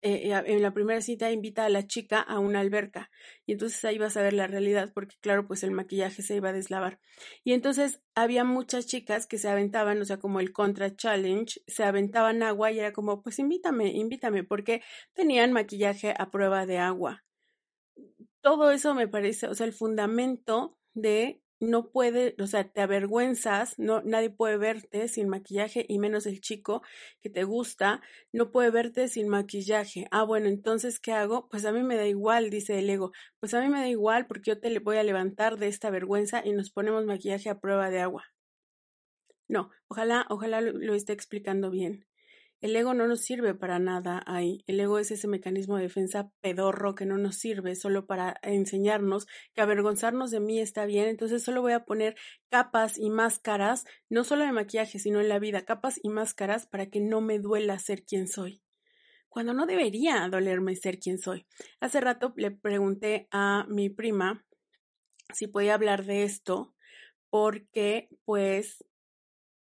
eh, 0.04 0.32
en 0.46 0.62
la 0.62 0.74
primera 0.74 1.02
cita 1.02 1.32
invita 1.32 1.66
a 1.66 1.70
la 1.70 1.88
chica 1.88 2.22
a 2.22 2.38
una 2.38 2.60
alberca 2.60 3.10
y 3.48 3.54
entonces 3.54 3.84
ahí 3.84 3.98
vas 3.98 4.16
a 4.16 4.22
ver 4.22 4.34
la 4.34 4.46
realidad 4.46 4.92
porque 4.94 5.16
claro, 5.22 5.48
pues 5.48 5.64
el 5.64 5.72
maquillaje 5.72 6.22
se 6.22 6.36
iba 6.36 6.50
a 6.50 6.54
deslavar. 6.54 7.00
Y 7.44 7.54
entonces 7.54 8.00
había 8.14 8.44
muchas 8.44 8.86
chicas 8.86 9.26
que 9.26 9.40
se 9.40 9.50
aventaban, 9.50 10.00
o 10.00 10.06
sea, 10.06 10.18
como 10.20 10.40
el 10.40 10.54
contra 10.54 10.96
challenge, 10.96 11.62
se 11.66 11.84
aventaban 11.84 12.44
agua 12.44 12.72
y 12.72 12.80
era 12.80 12.94
como, 12.94 13.24
pues 13.24 13.40
invítame, 13.40 13.88
invítame, 13.94 14.44
porque 14.44 14.84
tenían 15.14 15.52
maquillaje 15.52 16.14
a 16.18 16.30
prueba 16.30 16.66
de 16.68 16.78
agua. 16.78 17.24
Todo 18.42 18.72
eso 18.72 18.94
me 18.94 19.08
parece, 19.08 19.48
o 19.48 19.56
sea, 19.56 19.66
el 19.66 19.74
fundamento 19.74 20.78
de 20.94 21.42
no 21.60 21.90
puede, 21.92 22.36
o 22.40 22.48
sea, 22.48 22.64
te 22.72 22.82
avergüenzas, 22.82 23.78
no, 23.80 24.02
nadie 24.04 24.30
puede 24.30 24.58
verte 24.58 25.08
sin 25.08 25.28
maquillaje 25.30 25.86
y 25.88 26.00
menos 26.00 26.26
el 26.26 26.42
chico 26.42 26.82
que 27.22 27.30
te 27.30 27.44
gusta, 27.44 28.02
no 28.32 28.52
puede 28.52 28.70
verte 28.72 29.08
sin 29.08 29.28
maquillaje. 29.30 30.08
Ah, 30.12 30.24
bueno, 30.24 30.48
entonces, 30.50 31.00
¿qué 31.00 31.14
hago? 31.14 31.48
Pues 31.50 31.66
a 31.66 31.72
mí 31.72 31.84
me 31.84 31.96
da 31.98 32.06
igual, 32.08 32.50
dice 32.50 32.80
el 32.80 32.90
ego. 32.90 33.12
Pues 33.40 33.54
a 33.54 33.62
mí 33.62 33.70
me 33.70 33.80
da 33.80 33.88
igual 33.90 34.28
porque 34.28 34.52
yo 34.52 34.60
te 34.60 34.70
le 34.70 34.80
voy 34.80 34.98
a 34.98 35.04
levantar 35.04 35.58
de 35.58 35.68
esta 35.68 35.90
vergüenza 35.90 36.42
y 36.46 36.54
nos 36.54 36.72
ponemos 36.72 37.06
maquillaje 37.06 37.50
a 37.50 37.60
prueba 37.60 37.90
de 37.90 38.02
agua. 38.02 38.26
No, 39.50 39.72
ojalá, 39.90 40.26
ojalá 40.30 40.62
lo 40.62 40.94
esté 40.94 41.12
explicando 41.12 41.70
bien. 41.70 42.06
El 42.60 42.76
ego 42.76 42.96
no 42.96 43.08
nos 43.08 43.22
sirve 43.22 43.54
para 43.54 43.78
nada 43.78 44.24
ahí. 44.26 44.64
El 44.66 44.80
ego 44.80 44.98
es 44.98 45.12
ese 45.12 45.28
mecanismo 45.28 45.78
de 45.78 45.84
defensa 45.84 46.32
pedorro 46.42 46.96
que 46.96 47.06
no 47.06 47.20
nos 47.20 47.36
sirve 47.36 47.76
solo 47.76 48.08
para 48.08 48.40
enseñarnos 48.42 49.28
que 49.54 49.62
avergonzarnos 49.62 50.32
de 50.32 50.40
mí 50.40 50.60
está 50.60 50.86
bien. 50.86 51.08
Entonces 51.08 51.44
solo 51.44 51.62
voy 51.62 51.74
a 51.74 51.86
poner 51.86 52.16
capas 52.50 52.98
y 52.98 53.12
máscaras, 53.12 53.86
no 54.10 54.24
solo 54.24 54.44
de 54.44 54.54
maquillaje, 54.54 54.98
sino 54.98 55.22
en 55.22 55.30
la 55.30 55.38
vida, 55.38 55.66
capas 55.66 56.00
y 56.02 56.10
máscaras 56.10 56.66
para 56.66 56.88
que 56.88 57.00
no 57.00 57.22
me 57.22 57.38
duela 57.38 57.78
ser 57.78 58.04
quien 58.04 58.28
soy. 58.28 58.64
Cuando 59.30 59.54
no 59.54 59.68
debería 59.68 60.28
dolerme 60.28 60.76
ser 60.76 60.98
quien 60.98 61.20
soy. 61.20 61.46
Hace 61.80 62.02
rato 62.02 62.34
le 62.38 62.50
pregunté 62.50 63.28
a 63.30 63.66
mi 63.70 63.90
prima 63.90 64.48
si 65.32 65.46
podía 65.46 65.76
hablar 65.76 66.06
de 66.06 66.24
esto 66.24 66.74
porque 67.30 68.10
pues 68.26 68.84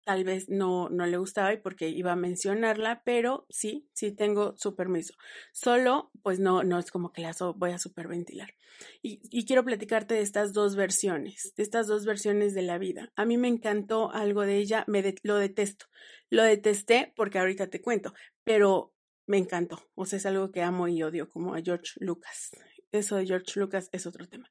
tal 0.09 0.23
vez 0.23 0.49
no, 0.49 0.89
no 0.89 1.05
le 1.05 1.17
gustaba 1.17 1.53
y 1.53 1.57
porque 1.57 1.87
iba 1.87 2.13
a 2.13 2.15
mencionarla, 2.15 3.03
pero 3.05 3.45
sí, 3.47 3.87
sí 3.93 4.11
tengo 4.11 4.55
su 4.57 4.75
permiso. 4.75 5.13
Solo, 5.53 6.09
pues 6.23 6.39
no, 6.39 6.63
no 6.63 6.79
es 6.79 6.89
como 6.89 7.13
que 7.13 7.21
la 7.21 7.35
voy 7.55 7.73
a 7.73 7.77
superventilar. 7.77 8.55
Y, 9.03 9.21
y 9.29 9.45
quiero 9.45 9.63
platicarte 9.63 10.15
de 10.15 10.21
estas 10.21 10.51
dos 10.51 10.75
versiones, 10.75 11.53
de 11.55 11.61
estas 11.61 11.85
dos 11.85 12.07
versiones 12.07 12.55
de 12.55 12.63
la 12.63 12.79
vida. 12.79 13.13
A 13.15 13.23
mí 13.23 13.37
me 13.37 13.49
encantó 13.49 14.11
algo 14.11 14.47
de 14.47 14.57
ella, 14.57 14.83
me 14.87 15.03
lo 15.21 15.35
detesto. 15.35 15.85
Lo 16.31 16.41
detesté 16.41 17.13
porque 17.15 17.37
ahorita 17.37 17.67
te 17.67 17.79
cuento, 17.79 18.15
pero 18.43 18.95
me 19.27 19.37
encantó. 19.37 19.79
O 19.93 20.07
sea, 20.07 20.17
es 20.17 20.25
algo 20.25 20.49
que 20.49 20.63
amo 20.63 20.87
y 20.87 21.03
odio, 21.03 21.29
como 21.29 21.53
a 21.53 21.61
George 21.61 21.91
Lucas. 21.99 22.49
Eso 22.91 23.17
de 23.17 23.27
George 23.27 23.59
Lucas 23.59 23.89
es 23.91 24.07
otro 24.07 24.27
tema. 24.27 24.49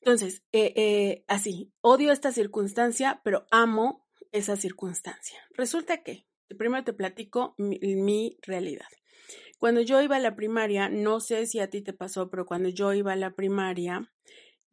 Entonces, 0.00 0.44
eh, 0.52 0.74
eh, 0.76 1.24
así, 1.28 1.72
odio 1.80 2.12
esta 2.12 2.30
circunstancia, 2.30 3.22
pero 3.24 3.46
amo 3.50 4.03
esa 4.34 4.56
circunstancia. 4.56 5.38
Resulta 5.52 6.02
que, 6.02 6.26
primero 6.58 6.84
te 6.84 6.92
platico 6.92 7.54
mi, 7.56 8.36
realidad. 8.42 8.88
Cuando 9.58 9.80
yo 9.80 10.02
iba 10.02 10.16
a 10.16 10.20
la 10.20 10.34
primaria, 10.34 10.88
no 10.88 11.20
sé 11.20 11.46
si 11.46 11.60
a 11.60 11.70
ti 11.70 11.80
te 11.80 11.92
pasó, 11.92 12.28
pero 12.28 12.44
cuando 12.44 12.68
yo 12.68 12.92
iba 12.92 13.12
a 13.12 13.16
la 13.16 13.30
primaria, 13.30 14.12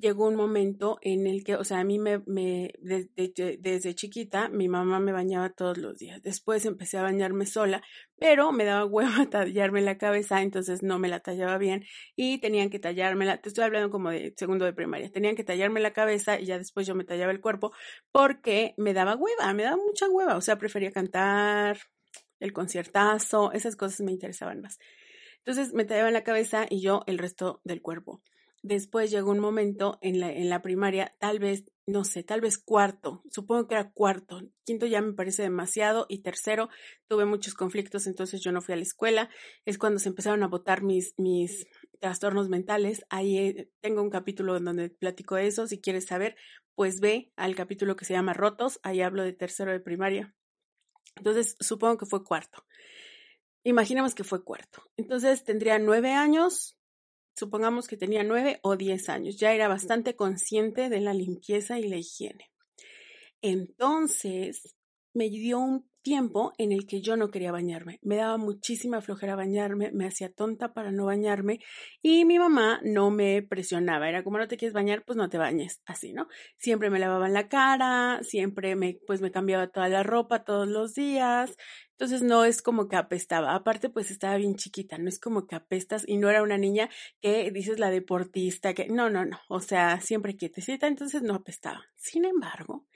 llegó 0.02 0.28
un 0.28 0.36
momento 0.36 0.98
en 1.02 1.28
el 1.28 1.44
que, 1.44 1.56
o 1.56 1.64
sea, 1.64 1.80
a 1.80 1.84
mí 1.86 2.00
me, 2.00 2.22
desde, 2.82 3.96
chiquita, 3.96 4.50
mi 4.50 4.68
mamá 4.68 5.00
me 5.00 5.14
bañaba 5.14 5.52
todos 5.52 5.78
los 5.78 5.98
días. 5.98 6.22
Después 6.22 6.66
empecé 6.66 6.98
a 6.98 7.04
bañarme 7.04 7.46
sola, 7.46 7.82
pero 8.18 8.52
me 8.52 8.66
daba 8.66 8.86
hueva 8.86 9.26
tallarme 9.30 9.82
la 9.82 9.98
cabeza, 9.98 10.42
entonces 10.42 10.84
no 10.84 11.00
me 11.00 11.08
la 11.08 11.22
tallaba 11.22 11.58
bien 11.58 11.86
y 12.16 12.40
tenían 12.40 12.70
que 12.70 12.80
tallármela. 12.80 13.42
Te 13.42 13.50
estoy 13.50 13.64
hablando 13.64 13.90
como 13.90 14.10
de 14.10 14.34
segundo 14.36 14.66
de 14.66 14.74
primaria. 14.74 15.10
Tenían 15.12 15.36
que 15.36 15.44
tallarme 15.44 15.80
la 15.80 15.94
cabeza 15.94 16.40
y 16.40 16.46
ya 16.46 16.58
después 16.58 16.86
yo 16.88 16.96
me 16.96 17.06
tallaba 17.06 17.32
el 17.32 17.40
cuerpo 17.40 17.72
porque 18.12 18.74
me 18.78 18.94
daba 18.94 19.16
hueva, 19.16 19.54
me 19.54 19.64
daba 19.64 19.78
mucha 19.78 20.10
hueva. 20.10 20.36
O 20.36 20.42
sea, 20.42 20.58
prefería 20.58 20.92
cantar, 20.92 21.78
el 22.42 22.52
conciertazo, 22.52 23.54
esas 23.54 23.78
cosas 23.78 24.02
me 24.02 24.12
interesaban 24.12 24.62
más. 24.62 24.80
Entonces 25.38 25.74
me 25.74 25.86
tallaban 25.86 26.14
la 26.14 26.24
cabeza 26.24 26.66
y 26.70 26.82
yo 26.82 27.04
el 27.08 27.18
resto 27.18 27.62
del 27.64 27.82
cuerpo. 27.82 28.22
Después 28.64 29.10
llegó 29.10 29.32
un 29.32 29.40
momento 29.40 29.98
en 30.02 30.20
la, 30.50 30.62
primaria, 30.62 31.16
tal 31.20 31.40
vez, 31.40 31.66
no 31.88 32.04
sé, 32.04 32.24
tal 32.24 32.42
vez 32.42 32.60
cuarto, 32.60 33.24
supongo 33.32 33.68
que 33.68 33.74
era 33.74 33.92
cuarto, 33.92 34.40
quinto 34.66 34.86
ya 34.86 35.02
me 35.02 35.14
parece 35.14 35.42
demasiado 35.42 36.06
y 36.08 36.20
tercero 36.20 36.70
tuve 37.08 37.26
muchos 37.26 37.56
conflictos, 37.56 38.06
entonces 38.06 38.40
yo 38.42 38.52
no 38.52 38.62
fui 38.62 38.74
a 38.74 38.78
la 38.78 38.84
escuela, 38.84 39.30
es 39.66 39.80
cuando 39.80 40.00
se 40.00 40.10
empezaron 40.10 40.44
a 40.44 40.48
votar 40.48 40.84
mis, 40.84 41.16
mis 41.18 41.66
trastornos 42.00 42.50
mentales, 42.50 43.04
ahí 43.10 43.38
eh, 43.40 43.72
tengo 43.82 44.04
un 44.04 44.12
capítulo 44.12 44.56
en 44.56 44.66
donde 44.66 44.90
platico 44.90 45.38
eso, 45.38 45.66
si 45.66 45.82
quieres 45.82 46.06
saber, 46.06 46.36
pues 46.76 47.00
ve 47.00 47.32
al 47.36 47.56
capítulo 47.56 47.96
que 47.96 48.06
se 48.06 48.14
llama 48.14 48.34
Rotos, 48.34 48.80
ahí 48.84 49.02
hablo 49.02 49.24
de 49.24 49.34
tercero 49.34 49.72
de 49.72 49.80
primaria. 49.80 50.36
Entonces, 51.16 51.56
supongo 51.60 51.98
que 51.98 52.06
fue 52.06 52.24
cuarto. 52.24 52.66
Imaginemos 53.64 54.16
que 54.16 54.24
fue 54.24 54.44
cuarto. 54.44 54.84
Entonces, 54.98 55.44
tendría 55.44 55.78
nueve 55.78 56.14
años, 56.14 56.78
supongamos 57.36 57.88
que 57.88 57.98
tenía 57.98 58.24
nueve 58.24 58.60
o 58.64 58.78
diez 58.78 59.10
años, 59.10 59.38
ya 59.38 59.54
era 59.54 59.68
bastante 59.68 60.16
consciente 60.16 60.90
de 60.90 61.02
la 61.02 61.14
limpieza 61.14 61.80
y 61.80 61.88
la 61.88 61.98
higiene. 61.98 62.52
Entonces, 63.42 64.76
me 65.14 65.30
dio 65.30 65.60
un 65.60 65.92
tiempo 66.02 66.54
en 66.58 66.72
el 66.72 66.88
que 66.88 67.02
yo 67.02 67.16
no 67.16 67.30
quería 67.30 67.52
bañarme. 67.52 68.00
Me 68.02 68.16
daba 68.16 68.38
muchísima 68.38 69.02
flojera 69.02 69.36
bañarme, 69.36 69.92
me 69.92 70.08
hacía 70.08 70.32
tonta 70.32 70.74
para 70.74 70.92
no 70.92 71.06
bañarme 71.06 71.60
y 72.02 72.26
mi 72.26 72.40
mamá 72.40 72.80
no 72.84 73.12
me 73.12 73.44
presionaba. 73.44 74.10
Era 74.10 74.24
como 74.24 74.38
no 74.38 74.48
te 74.48 74.58
quieres 74.58 74.74
bañar, 74.74 75.04
pues 75.06 75.18
no 75.18 75.30
te 75.30 75.38
bañes, 75.38 75.82
así, 75.86 76.14
¿no? 76.14 76.28
Siempre 76.58 76.90
me 76.90 77.00
lavaban 77.00 77.34
la 77.34 77.48
cara, 77.50 78.20
siempre 78.24 78.76
me 78.76 78.98
pues 79.06 79.22
me 79.22 79.32
cambiaba 79.32 79.68
toda 79.68 79.90
la 79.90 80.04
ropa 80.04 80.44
todos 80.44 80.68
los 80.68 80.94
días. 80.94 81.56
Entonces 82.02 82.24
no 82.24 82.46
es 82.46 82.64
como 82.64 82.88
que 82.88 82.96
apestaba. 82.96 83.54
Aparte, 83.54 83.88
pues 83.88 84.10
estaba 84.10 84.36
bien 84.36 84.56
chiquita, 84.56 84.98
no 84.98 85.08
es 85.08 85.20
como 85.20 85.46
que 85.46 85.54
apestas 85.54 86.04
y 86.08 86.18
no 86.18 86.32
era 86.32 86.42
una 86.42 86.58
niña 86.58 86.90
que 87.22 87.52
dices 87.52 87.78
la 87.78 87.92
deportista, 87.92 88.74
que 88.74 88.88
no, 88.88 89.12
no, 89.12 89.24
no. 89.24 89.40
O 89.50 89.60
sea, 89.60 90.02
siempre 90.02 90.36
quietecita, 90.36 90.88
entonces 90.88 91.22
no 91.22 91.36
apestaba. 91.36 91.86
Sin 91.98 92.26
embargo, 92.26 92.88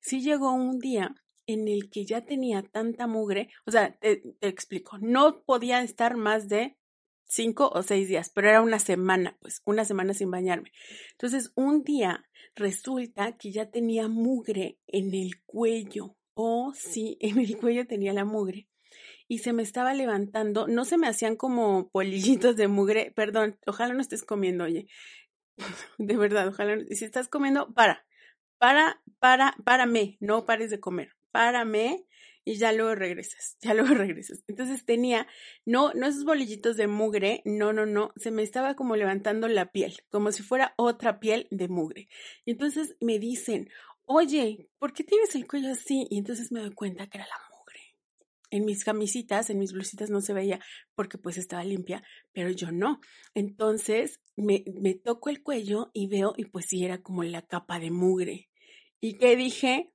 sí 0.00 0.22
llegó 0.22 0.50
un 0.54 0.78
día 0.78 1.14
en 1.46 1.68
el 1.68 1.90
que 1.90 2.06
ya 2.06 2.24
tenía 2.24 2.62
tanta 2.62 3.06
mugre, 3.06 3.50
o 3.66 3.70
sea, 3.70 3.98
te, 3.98 4.22
explico, 4.40 4.96
no 4.96 5.42
podía 5.42 5.82
estar 5.82 6.16
más 6.16 6.48
de 6.48 6.78
cinco 7.26 7.68
o 7.68 7.82
seis 7.82 8.08
días, 8.08 8.30
pero 8.34 8.48
era 8.48 8.62
una 8.62 8.78
semana, 8.78 9.36
pues 9.42 9.60
una 9.66 9.84
semana 9.84 10.14
sin 10.14 10.30
bañarme. 10.30 10.72
Entonces, 11.12 11.52
un 11.54 11.84
día 11.84 12.24
resulta 12.54 13.36
que 13.36 13.52
ya 13.52 13.70
tenía 13.70 14.08
mugre 14.08 14.78
en 14.86 15.12
el 15.14 15.42
cuello. 15.44 16.16
Oh, 16.34 16.72
sí, 16.74 17.16
en 17.20 17.38
el 17.38 17.56
cuello 17.56 17.86
tenía 17.86 18.12
la 18.12 18.24
mugre. 18.24 18.68
Y 19.28 19.38
se 19.38 19.52
me 19.52 19.62
estaba 19.62 19.94
levantando, 19.94 20.66
no 20.68 20.84
se 20.84 20.98
me 20.98 21.08
hacían 21.08 21.36
como 21.36 21.88
polillitos 21.90 22.56
de 22.56 22.68
mugre, 22.68 23.12
perdón, 23.16 23.58
ojalá 23.66 23.94
no 23.94 24.00
estés 24.00 24.24
comiendo, 24.24 24.64
oye. 24.64 24.86
De 25.98 26.16
verdad, 26.16 26.48
ojalá, 26.48 26.78
si 26.90 27.04
estás 27.04 27.28
comiendo, 27.28 27.72
para, 27.74 28.06
para, 28.58 29.02
para, 29.20 29.56
párame, 29.64 30.18
no 30.20 30.44
pares 30.46 30.70
de 30.70 30.80
comer 30.80 31.14
párame 31.34 32.06
y 32.44 32.58
ya 32.58 32.72
luego 32.72 32.94
regresas, 32.94 33.56
ya 33.60 33.74
luego 33.74 33.92
regresas. 33.92 34.44
Entonces 34.46 34.84
tenía, 34.84 35.26
no, 35.66 35.92
no 35.94 36.06
esos 36.06 36.24
bolillitos 36.24 36.76
de 36.76 36.86
mugre, 36.86 37.42
no, 37.44 37.72
no, 37.72 37.86
no, 37.86 38.12
se 38.14 38.30
me 38.30 38.44
estaba 38.44 38.76
como 38.76 38.94
levantando 38.94 39.48
la 39.48 39.72
piel, 39.72 39.96
como 40.10 40.30
si 40.30 40.44
fuera 40.44 40.74
otra 40.76 41.18
piel 41.18 41.48
de 41.50 41.66
mugre. 41.66 42.08
Y 42.44 42.52
entonces 42.52 42.96
me 43.00 43.18
dicen, 43.18 43.68
oye, 44.06 44.68
¿por 44.78 44.92
qué 44.92 45.04
tienes 45.04 45.34
el 45.34 45.46
cuello 45.46 45.72
así? 45.72 46.06
Y 46.10 46.18
entonces 46.18 46.52
me 46.52 46.60
doy 46.60 46.72
cuenta 46.72 47.06
que 47.06 47.18
era 47.18 47.26
la 47.26 47.56
mugre. 47.56 47.80
En 48.50 48.64
mis 48.64 48.84
camisitas, 48.84 49.50
en 49.50 49.58
mis 49.58 49.72
blusitas 49.72 50.10
no 50.10 50.20
se 50.20 50.32
veía 50.32 50.60
porque 50.94 51.18
pues 51.18 51.38
estaba 51.38 51.64
limpia, 51.64 52.02
pero 52.32 52.50
yo 52.50 52.70
no. 52.72 53.00
Entonces 53.34 54.20
me, 54.36 54.64
me 54.80 54.94
toco 54.94 55.30
el 55.30 55.42
cuello 55.42 55.90
y 55.92 56.08
veo 56.08 56.34
y 56.36 56.46
pues 56.46 56.66
sí 56.66 56.84
era 56.84 57.02
como 57.02 57.24
la 57.24 57.42
capa 57.42 57.78
de 57.78 57.90
mugre. 57.90 58.50
¿Y 59.00 59.18
qué 59.18 59.36
dije? 59.36 59.92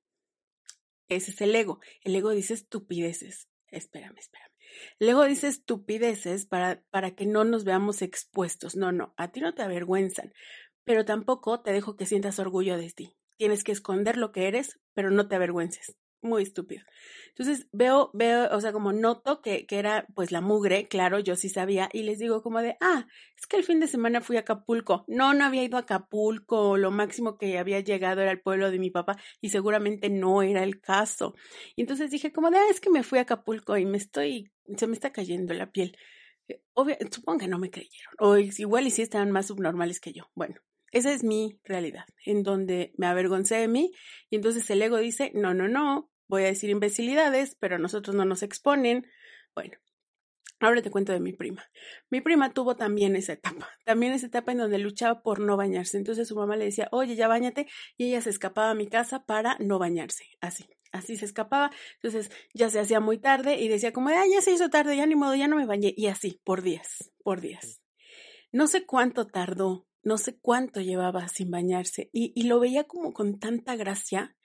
Ese 1.07 1.31
es 1.31 1.41
el 1.41 1.55
ego. 1.55 1.79
El 2.03 2.15
ego 2.15 2.31
dice 2.31 2.53
estupideces. 2.53 3.47
Espérame, 3.67 4.17
espérame. 4.17 4.49
El 4.99 5.09
ego 5.09 5.25
dice 5.25 5.47
estupideces 5.47 6.45
para, 6.45 6.83
para 6.89 7.15
que 7.15 7.25
no 7.25 7.43
nos 7.43 7.63
veamos 7.63 8.01
expuestos. 8.01 8.75
No, 8.75 8.91
no, 8.91 9.13
a 9.17 9.31
ti 9.31 9.39
no 9.39 9.53
te 9.53 9.63
avergüenzan, 9.63 10.33
pero 10.83 11.05
tampoco 11.05 11.61
te 11.61 11.71
dejo 11.71 11.95
que 11.95 12.05
sientas 12.05 12.39
orgullo 12.39 12.77
de 12.77 12.91
ti. 12.91 13.18
Tienes 13.39 13.63
que 13.63 13.71
esconder 13.71 14.17
lo 14.17 14.31
que 14.31 14.47
eres, 14.47 14.79
pero 14.93 15.09
no 15.09 15.27
te 15.27 15.35
avergüences 15.35 15.95
muy 16.21 16.43
estúpido. 16.43 16.83
Entonces 17.29 17.67
veo, 17.71 18.11
veo, 18.13 18.49
o 18.55 18.61
sea, 18.61 18.73
como 18.73 18.91
noto 18.91 19.41
que, 19.41 19.65
que, 19.65 19.79
era 19.79 20.05
pues 20.13 20.31
la 20.31 20.41
mugre, 20.41 20.87
claro, 20.87 21.19
yo 21.19 21.35
sí 21.35 21.49
sabía, 21.49 21.89
y 21.93 22.03
les 22.03 22.19
digo 22.19 22.41
como 22.41 22.59
de, 22.61 22.75
ah, 22.81 23.07
es 23.37 23.45
que 23.47 23.57
el 23.57 23.63
fin 23.63 23.79
de 23.79 23.87
semana 23.87 24.21
fui 24.21 24.37
a 24.37 24.41
Acapulco. 24.41 25.05
No, 25.07 25.33
no 25.33 25.45
había 25.45 25.63
ido 25.63 25.77
a 25.77 25.81
Acapulco, 25.81 26.77
lo 26.77 26.91
máximo 26.91 27.37
que 27.37 27.57
había 27.57 27.79
llegado 27.79 28.21
era 28.21 28.31
el 28.31 28.41
pueblo 28.41 28.71
de 28.71 28.79
mi 28.79 28.91
papá, 28.91 29.17
y 29.41 29.49
seguramente 29.49 30.09
no 30.09 30.41
era 30.41 30.63
el 30.63 30.81
caso. 30.81 31.35
Y 31.75 31.81
entonces 31.81 32.11
dije 32.11 32.31
como 32.31 32.51
de, 32.51 32.57
ah, 32.57 32.67
es 32.69 32.81
que 32.81 32.89
me 32.89 33.03
fui 33.03 33.19
a 33.19 33.23
Acapulco 33.23 33.77
y 33.77 33.85
me 33.85 33.97
estoy, 33.97 34.51
se 34.75 34.87
me 34.87 34.93
está 34.93 35.11
cayendo 35.11 35.53
la 35.53 35.71
piel. 35.71 35.97
Eh, 36.47 36.61
obvio, 36.73 36.97
supongo 37.11 37.39
que 37.39 37.47
no 37.47 37.59
me 37.59 37.71
creyeron, 37.71 38.13
o 38.19 38.37
igual 38.37 38.87
y 38.87 38.91
sí 38.91 39.01
estaban 39.01 39.31
más 39.31 39.47
subnormales 39.47 39.99
que 40.01 40.13
yo. 40.13 40.25
Bueno, 40.35 40.55
esa 40.91 41.11
es 41.11 41.23
mi 41.23 41.59
realidad, 41.63 42.05
en 42.25 42.43
donde 42.43 42.93
me 42.97 43.07
avergoncé 43.07 43.55
de 43.55 43.67
mí 43.67 43.91
y 44.29 44.35
entonces 44.35 44.69
el 44.69 44.81
ego 44.81 44.97
dice, 44.97 45.31
no, 45.35 45.53
no, 45.53 45.67
no, 45.67 46.09
voy 46.27 46.43
a 46.43 46.47
decir 46.47 46.69
imbecilidades, 46.69 47.55
pero 47.59 47.79
nosotros 47.79 48.15
no 48.15 48.25
nos 48.25 48.43
exponen. 48.43 49.07
Bueno, 49.55 49.77
ahora 50.59 50.81
te 50.81 50.91
cuento 50.91 51.11
de 51.11 51.19
mi 51.19 51.33
prima. 51.33 51.65
Mi 52.09 52.21
prima 52.21 52.53
tuvo 52.53 52.75
también 52.75 53.15
esa 53.15 53.33
etapa, 53.33 53.69
también 53.85 54.13
esa 54.13 54.27
etapa 54.27 54.51
en 54.51 54.59
donde 54.59 54.77
luchaba 54.77 55.21
por 55.21 55.39
no 55.39 55.57
bañarse. 55.57 55.97
Entonces 55.97 56.27
su 56.27 56.35
mamá 56.35 56.55
le 56.55 56.65
decía, 56.65 56.87
oye, 56.91 57.15
ya 57.15 57.27
bañate, 57.27 57.67
y 57.97 58.05
ella 58.09 58.21
se 58.21 58.29
escapaba 58.29 58.71
a 58.71 58.75
mi 58.75 58.87
casa 58.87 59.25
para 59.25 59.57
no 59.59 59.79
bañarse, 59.79 60.25
así. 60.41 60.65
Así 60.91 61.17
se 61.17 61.25
escapaba, 61.25 61.69
entonces 62.01 62.31
ya 62.51 62.67
se 62.71 62.79
hacía 62.79 62.99
muy 62.99 63.19
tarde 63.19 63.59
y 63.59 63.67
decía 63.67 63.93
como, 63.93 64.09
ah, 64.09 64.25
ya 64.27 64.41
se 64.41 64.51
hizo 64.51 64.69
tarde, 64.69 64.97
ya 64.97 65.05
ni 65.05 65.13
modo, 65.13 65.35
ya 65.35 65.47
no 65.47 65.55
me 65.55 65.67
bañé, 65.67 65.93
y 65.95 66.07
así, 66.07 66.41
por 66.43 66.63
días, 66.63 67.11
por 67.23 67.41
días. 67.41 67.79
No 68.51 68.65
sé 68.65 68.87
cuánto 68.87 69.27
tardó 69.27 69.85
no 70.03 70.17
sé 70.17 70.37
cuánto 70.39 70.81
llevaba 70.81 71.27
sin 71.27 71.51
bañarse 71.51 72.09
y, 72.13 72.31
y, 72.35 72.43
lo 72.43 72.59
veía 72.59 72.85
como 72.85 73.13
con 73.13 73.39
tanta 73.39 73.75
gracia. 73.75 74.35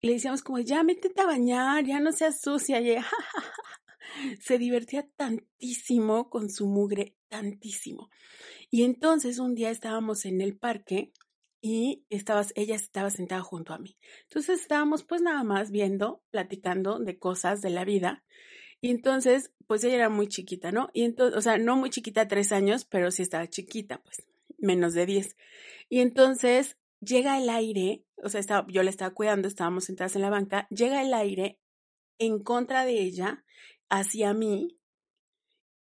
Le 0.00 0.12
decíamos 0.12 0.42
como, 0.42 0.60
ya 0.60 0.82
métete 0.82 1.22
a 1.22 1.26
bañar, 1.26 1.84
ya 1.84 2.00
no 2.00 2.12
seas 2.12 2.40
sucia. 2.40 2.80
Y 2.80 2.96
se 4.40 4.58
divertía 4.58 5.08
tantísimo 5.16 6.30
con 6.30 6.50
su 6.50 6.66
mugre, 6.66 7.16
tantísimo. 7.28 8.10
Y 8.70 8.82
entonces 8.82 9.38
un 9.38 9.54
día 9.54 9.70
estábamos 9.70 10.24
en 10.24 10.40
el 10.40 10.56
parque 10.56 11.12
y 11.60 12.04
estabas, 12.10 12.52
ella 12.54 12.76
estaba 12.76 13.10
sentada 13.10 13.42
junto 13.42 13.72
a 13.72 13.78
mí. 13.78 13.96
Entonces 14.24 14.60
estábamos 14.60 15.04
pues 15.04 15.22
nada 15.22 15.42
más 15.42 15.70
viendo, 15.70 16.22
platicando 16.30 16.98
de 16.98 17.18
cosas 17.18 17.60
de 17.60 17.70
la 17.70 17.84
vida. 17.84 18.24
Y 18.80 18.90
entonces, 18.90 19.52
pues 19.66 19.82
ella 19.82 19.96
era 19.96 20.08
muy 20.08 20.28
chiquita, 20.28 20.70
¿no? 20.70 20.88
Y 20.92 21.02
entonces, 21.02 21.36
o 21.36 21.40
sea, 21.40 21.58
no 21.58 21.76
muy 21.76 21.90
chiquita, 21.90 22.28
tres 22.28 22.52
años, 22.52 22.84
pero 22.84 23.10
sí 23.10 23.22
estaba 23.22 23.48
chiquita, 23.48 24.00
pues 24.04 24.24
menos 24.58 24.94
de 24.94 25.06
10. 25.06 25.36
Y 25.88 26.00
entonces 26.00 26.76
llega 27.00 27.38
el 27.38 27.48
aire 27.48 28.04
o 28.22 28.28
sea, 28.28 28.40
estaba, 28.40 28.66
yo 28.68 28.82
la 28.82 28.90
estaba 28.90 29.14
cuidando, 29.14 29.48
estábamos 29.48 29.84
sentadas 29.84 30.16
en 30.16 30.22
la 30.22 30.30
banca, 30.30 30.66
llega 30.70 31.02
el 31.02 31.14
aire 31.14 31.58
en 32.18 32.42
contra 32.42 32.84
de 32.84 33.00
ella, 33.00 33.44
hacia 33.88 34.34
mí, 34.34 34.76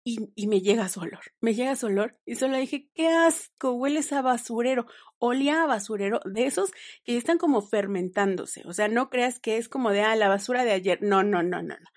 y, 0.04 0.30
y, 0.36 0.46
me 0.46 0.60
llega 0.60 0.88
su 0.88 1.00
olor, 1.00 1.32
me 1.40 1.54
llega 1.54 1.74
su 1.74 1.86
olor, 1.86 2.16
y 2.24 2.36
solo 2.36 2.56
dije, 2.56 2.88
qué 2.94 3.08
asco, 3.08 3.72
hueles 3.72 4.12
a 4.12 4.22
basurero, 4.22 4.86
olía 5.18 5.62
a 5.62 5.66
basurero, 5.66 6.20
de 6.24 6.46
esos 6.46 6.70
que 7.02 7.16
están 7.16 7.38
como 7.38 7.60
fermentándose, 7.60 8.62
o 8.66 8.72
sea, 8.72 8.86
no 8.86 9.10
creas 9.10 9.40
que 9.40 9.56
es 9.56 9.68
como 9.68 9.90
de, 9.90 10.02
ah, 10.02 10.14
la 10.14 10.28
basura 10.28 10.64
de 10.64 10.72
ayer, 10.72 10.98
no, 11.02 11.24
no, 11.24 11.42
no, 11.42 11.62
no, 11.62 11.74
no, 11.76 11.90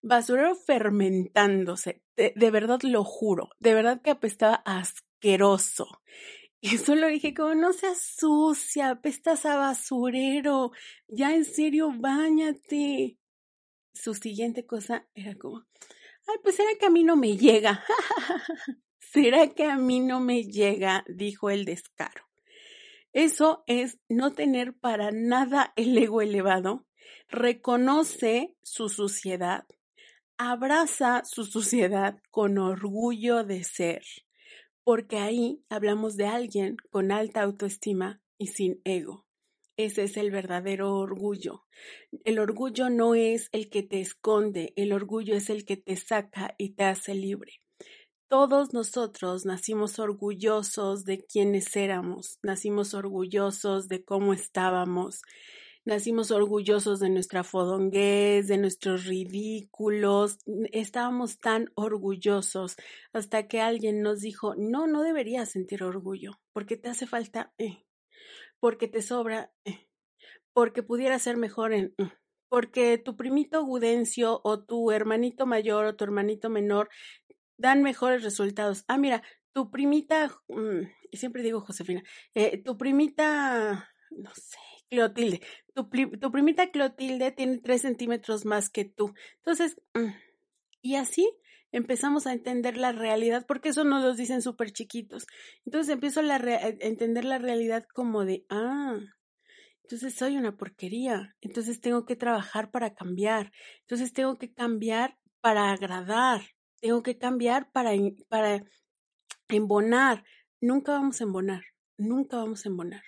basurero 0.00 0.54
fermentándose, 0.54 2.02
de, 2.16 2.32
de 2.36 2.50
verdad 2.52 2.80
lo 2.82 3.02
juro, 3.02 3.48
de 3.58 3.74
verdad 3.74 4.00
que 4.00 4.10
apestaba 4.10 4.62
asqueroso. 4.64 5.05
Y 6.60 6.78
solo 6.78 7.08
dije, 7.08 7.34
como 7.34 7.54
no 7.54 7.72
seas 7.72 8.00
sucia, 8.00 8.90
apestas 8.90 9.46
a 9.46 9.56
basurero, 9.56 10.72
ya 11.06 11.34
en 11.34 11.44
serio, 11.44 11.92
bañate. 11.94 13.18
Su 13.92 14.14
siguiente 14.14 14.66
cosa 14.66 15.06
era 15.14 15.34
como, 15.36 15.64
ay, 16.26 16.36
pues 16.42 16.56
será 16.56 16.70
que 16.78 16.86
a 16.86 16.90
mí 16.90 17.04
no 17.04 17.16
me 17.16 17.36
llega. 17.36 17.84
¿Será 18.98 19.48
que 19.54 19.64
a 19.64 19.76
mí 19.76 20.00
no 20.00 20.20
me 20.20 20.44
llega? 20.44 21.04
dijo 21.08 21.50
el 21.50 21.64
descaro. 21.64 22.24
Eso 23.12 23.64
es 23.66 23.98
no 24.08 24.32
tener 24.32 24.74
para 24.74 25.10
nada 25.10 25.72
el 25.76 25.96
ego 25.96 26.20
elevado, 26.20 26.86
reconoce 27.28 28.54
su 28.62 28.90
suciedad, 28.90 29.64
abraza 30.36 31.22
su 31.24 31.44
suciedad 31.44 32.18
con 32.30 32.58
orgullo 32.58 33.42
de 33.42 33.64
ser, 33.64 34.02
porque 34.86 35.18
ahí 35.18 35.64
hablamos 35.68 36.16
de 36.16 36.26
alguien 36.28 36.76
con 36.90 37.10
alta 37.10 37.42
autoestima 37.42 38.22
y 38.38 38.46
sin 38.46 38.80
ego. 38.84 39.26
Ese 39.76 40.04
es 40.04 40.16
el 40.16 40.30
verdadero 40.30 40.94
orgullo. 40.94 41.64
El 42.22 42.38
orgullo 42.38 42.88
no 42.88 43.16
es 43.16 43.48
el 43.50 43.68
que 43.68 43.82
te 43.82 44.00
esconde, 44.00 44.72
el 44.76 44.92
orgullo 44.92 45.34
es 45.34 45.50
el 45.50 45.64
que 45.64 45.76
te 45.76 45.96
saca 45.96 46.54
y 46.56 46.76
te 46.76 46.84
hace 46.84 47.16
libre. 47.16 47.54
Todos 48.28 48.72
nosotros 48.72 49.44
nacimos 49.44 49.98
orgullosos 49.98 51.04
de 51.04 51.24
quienes 51.24 51.74
éramos, 51.74 52.38
nacimos 52.44 52.94
orgullosos 52.94 53.88
de 53.88 54.04
cómo 54.04 54.34
estábamos, 54.34 55.22
nacimos 55.86 56.32
orgullosos 56.32 56.98
de 57.00 57.08
nuestra 57.08 57.44
fodonguez, 57.44 58.48
de 58.48 58.58
nuestros 58.58 59.06
ridículos, 59.06 60.38
estábamos 60.72 61.38
tan 61.38 61.70
orgullosos 61.76 62.76
hasta 63.12 63.46
que 63.46 63.60
alguien 63.60 64.02
nos 64.02 64.20
dijo, 64.20 64.54
no, 64.56 64.86
no 64.88 65.02
deberías 65.02 65.48
sentir 65.48 65.84
orgullo, 65.84 66.40
porque 66.52 66.76
te 66.76 66.88
hace 66.88 67.06
falta, 67.06 67.54
eh, 67.56 67.86
porque 68.58 68.88
te 68.88 69.00
sobra, 69.00 69.52
eh, 69.64 69.88
porque 70.52 70.82
pudiera 70.82 71.18
ser 71.18 71.36
mejor 71.36 71.72
en... 71.72 71.94
Mm, 71.96 72.10
porque 72.48 72.96
tu 72.96 73.16
primito 73.16 73.64
Gudencio 73.64 74.40
o 74.44 74.62
tu 74.62 74.92
hermanito 74.92 75.46
mayor 75.46 75.84
o 75.84 75.96
tu 75.96 76.04
hermanito 76.04 76.48
menor 76.48 76.88
dan 77.58 77.82
mejores 77.82 78.22
resultados. 78.22 78.84
Ah, 78.86 78.98
mira, 78.98 79.22
tu 79.52 79.70
primita, 79.70 80.30
mm, 80.48 80.82
y 81.10 81.16
siempre 81.16 81.42
digo 81.42 81.60
Josefina, 81.60 82.02
eh, 82.34 82.62
tu 82.62 82.78
primita, 82.78 83.90
no 84.10 84.30
sé, 84.34 84.58
Clotilde, 84.88 85.40
tu, 85.74 85.88
primita 85.88 86.70
Clotilde 86.70 87.32
tiene 87.32 87.58
tres 87.58 87.82
centímetros 87.82 88.44
más 88.44 88.70
que 88.70 88.84
tú. 88.84 89.14
Entonces, 89.38 89.80
mm, 89.94 90.12
y 90.82 90.96
así 90.96 91.30
empezamos 91.72 92.26
a 92.26 92.32
entender 92.32 92.76
la 92.76 92.92
realidad, 92.92 93.44
porque 93.46 93.70
eso 93.70 93.84
nos 93.84 94.02
lo 94.02 94.14
dicen 94.14 94.42
súper 94.42 94.72
chiquitos. 94.72 95.26
Entonces 95.64 95.92
empiezo 95.92 96.20
a 96.20 96.36
entender 96.80 97.24
la 97.24 97.38
realidad 97.38 97.86
como 97.92 98.24
de, 98.24 98.46
ah, 98.48 98.98
entonces 99.82 100.14
soy 100.14 100.36
una 100.36 100.56
porquería, 100.56 101.36
entonces 101.40 101.80
tengo 101.80 102.06
que 102.06 102.16
trabajar 102.16 102.70
para 102.70 102.94
cambiar, 102.94 103.52
entonces 103.80 104.12
tengo 104.12 104.36
que 104.38 104.52
cambiar 104.52 105.18
para 105.40 105.70
agradar, 105.72 106.42
tengo 106.80 107.02
que 107.02 107.18
cambiar 107.18 107.70
para, 107.72 107.92
para 108.28 108.64
embonar. 109.48 110.24
Nunca 110.60 110.92
vamos 110.92 111.20
a 111.20 111.24
embonar, 111.24 111.62
nunca 111.98 112.38
vamos 112.38 112.64
a 112.64 112.68
embonar 112.68 113.02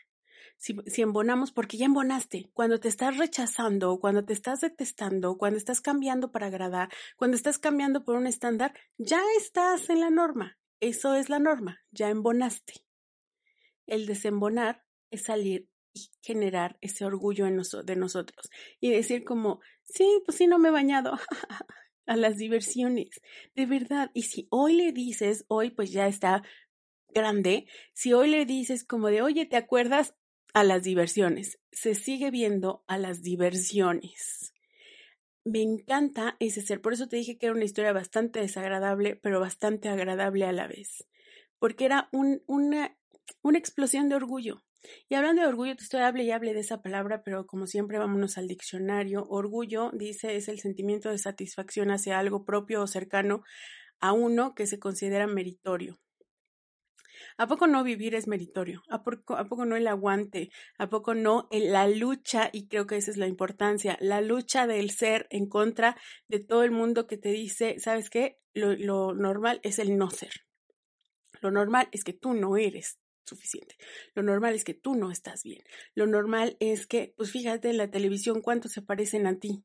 si, 0.59 1.03
embonamos, 1.03 1.53
porque 1.53 1.77
ya 1.77 1.87
embonaste, 1.87 2.51
cuando 2.53 2.81
te 2.81 2.88
estás 2.88 3.16
rechazando, 3.16 3.99
cuando 4.01 4.25
te 4.25 4.33
estás 4.33 4.61
detestando, 4.61 5.38
cuando 5.38 5.57
estás 5.57 5.81
cambiando 5.81 6.31
para 6.31 6.49
agradar, 6.49 6.90
cuando 7.16 7.37
estás 7.37 7.59
cambiando 7.59 8.05
por 8.05 8.16
un 8.16 8.27
estándar, 8.27 8.75
ya 8.99 9.23
estás 9.38 9.88
en 9.88 10.01
la 10.01 10.11
norma. 10.11 10.59
Eso 10.81 11.14
es 11.14 11.29
la 11.29 11.38
norma, 11.38 11.81
ya 11.90 12.11
embonaste. 12.11 12.75
El 13.87 14.07
desembonar 14.07 14.85
es 15.11 15.23
salir 15.23 15.68
y 15.94 16.11
generar 16.23 16.77
ese 16.81 17.05
orgullo 17.05 17.47
en 17.47 17.62
de 17.85 17.97
nosotros 17.97 18.51
y 18.81 18.90
decir 18.90 19.25
como, 19.25 19.61
sí, 19.85 20.23
pues 20.27 20.37
sí, 20.37 20.47
no 20.47 20.59
me 20.59 20.68
he 20.68 20.73
bañado. 20.73 21.18
a 22.09 22.16
las 22.16 22.38
diversiones, 22.38 23.21
de 23.55 23.66
verdad. 23.66 24.11
Y 24.14 24.23
si 24.23 24.49
hoy 24.51 24.75
le 24.75 24.92
dices, 24.92 25.44
hoy 25.47 25.71
pues 25.71 25.92
ya 25.92 26.09
está 26.09 26.42
grande, 27.11 27.66
si 27.92 28.12
hoy 28.12 28.31
le 28.31 28.47
dices 28.47 28.85
como 28.85 29.09
de, 29.09 29.23
oye, 29.23 29.47
¿te 29.47 29.57
acuerdas? 29.57 30.14
A 30.55 30.65
las 30.65 30.83
diversiones, 30.83 31.59
se 31.73 31.95
sigue 31.95 32.31
viendo 32.31 32.85
a 32.87 32.99
las 32.99 33.23
diversiones. 33.23 34.53
Me 35.45 35.63
encanta 35.63 36.37
ese 36.41 36.63
ser, 36.63 36.81
por 36.81 36.93
eso 36.93 37.09
te 37.09 37.17
dije 37.17 37.39
que 37.39 37.47
era 37.47 37.55
una 37.55 37.65
historia 37.65 37.93
bastante 37.93 38.41
desagradable, 38.41 39.17
pero 39.17 39.41
bastante 39.41 39.89
agradable 39.89 40.45
a 40.45 40.53
la 40.53 40.67
vez, 40.67 41.07
porque 41.59 41.85
era 41.87 42.09
un, 42.13 42.43
una, 42.47 42.97
una 43.43 43.59
explosión 43.59 44.09
de 44.09 44.17
orgullo. 44.17 44.63
Y 45.09 45.15
hablando 45.15 45.43
de 45.43 45.49
orgullo, 45.49 45.77
te 45.77 45.83
estoy 45.83 46.01
hable 46.01 46.25
y 46.25 46.31
hable 46.31 46.55
de 46.55 46.61
esa 46.61 46.83
palabra, 46.83 47.23
pero 47.25 47.47
como 47.47 47.67
siempre 47.67 47.99
vámonos 47.99 48.39
al 48.39 48.47
diccionario. 48.47 49.27
Orgullo, 49.29 49.91
dice, 49.93 50.37
es 50.37 50.49
el 50.49 50.61
sentimiento 50.61 51.11
de 51.11 51.19
satisfacción 51.19 51.91
hacia 51.91 52.19
algo 52.19 52.45
propio 52.45 52.83
o 52.83 52.87
cercano 52.87 53.43
a 54.01 54.13
uno 54.13 54.55
que 54.55 54.67
se 54.67 54.79
considera 54.79 55.27
meritorio. 55.27 55.99
¿A 57.38 57.46
poco 57.46 57.68
no 57.68 57.85
vivir 57.85 58.16
es 58.16 58.27
meritorio? 58.27 58.83
¿A 58.88 59.05
poco, 59.05 59.37
¿A 59.37 59.44
poco, 59.44 59.64
no 59.64 59.77
el 59.77 59.87
aguante? 59.87 60.51
¿A 60.77 60.88
poco 60.88 61.14
no 61.14 61.48
la 61.53 61.87
lucha? 61.87 62.51
Y 62.53 62.66
creo 62.66 62.88
que 62.88 62.96
esa 62.96 63.12
es 63.12 63.16
la 63.16 63.29
importancia, 63.29 63.96
la 64.01 64.20
lucha 64.20 64.66
del 64.66 64.90
ser 64.90 65.29
en 65.31 65.48
contra 65.48 65.96
de 66.27 66.40
todo 66.40 66.64
el 66.64 66.72
mundo 66.72 67.07
que 67.07 67.16
te 67.16 67.31
dice, 67.31 67.79
¿sabes 67.79 68.11
qué? 68.11 68.40
Lo, 68.55 68.74
lo 68.74 69.14
normal 69.14 69.61
es 69.62 69.79
el 69.79 69.96
no 69.96 70.11
ser. 70.11 70.33
Lo 71.40 71.53
normal 71.53 71.88
es 71.92 72.03
que 72.03 72.12
tú 72.12 72.35
no 72.35 72.57
eres 72.57 72.98
suficiente. 73.24 73.77
Lo 74.14 74.24
normal 74.24 74.57
es 74.57 74.64
que 74.64 74.74
tú 74.74 74.96
no 74.96 75.12
estás 75.12 75.44
bien. 75.44 75.62
Lo 75.94 76.09
normal 76.09 76.57
es 76.59 76.88
que, 76.88 77.14
pues 77.16 77.31
fíjate 77.31 77.70
en 77.70 77.77
la 77.77 77.88
televisión 77.90 78.42
cuántos 78.42 78.72
se 78.72 78.83
parecen 78.83 79.29
a 79.29 79.38
ti. 79.38 79.64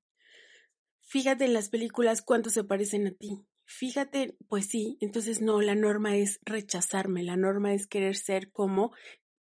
Fíjate 1.01 1.45
en 1.45 1.53
las 1.53 1.69
películas 1.69 2.21
cuántos 2.21 2.53
se 2.53 2.63
parecen 2.63 3.07
a 3.07 3.11
ti. 3.11 3.43
Fíjate, 3.75 4.35
pues 4.49 4.67
sí, 4.67 4.97
entonces 5.01 5.41
no, 5.41 5.59
la 5.59 5.73
norma 5.73 6.15
es 6.15 6.39
rechazarme, 6.45 7.23
la 7.23 7.37
norma 7.37 7.73
es 7.73 7.87
querer 7.87 8.15
ser 8.15 8.51
como 8.51 8.93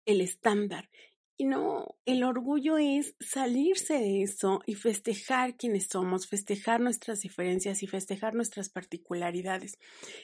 el 0.06 0.22
estándar. 0.22 0.88
Y 1.36 1.44
no, 1.44 1.98
el 2.06 2.24
orgullo 2.24 2.78
es 2.78 3.14
salirse 3.20 3.94
de 3.94 4.22
eso 4.22 4.62
y 4.64 4.74
festejar 4.74 5.56
quienes 5.56 5.88
somos, 5.88 6.28
festejar 6.28 6.80
nuestras 6.80 7.20
diferencias 7.20 7.82
y 7.82 7.86
festejar 7.86 8.34
nuestras 8.34 8.70
particularidades. 8.70 9.78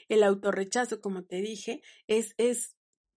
El 0.08 0.22
autorrechazo, 0.22 1.02
como 1.02 1.24
te 1.24 1.42
dije, 1.42 1.82
es, 2.06 2.34
es 2.38 2.76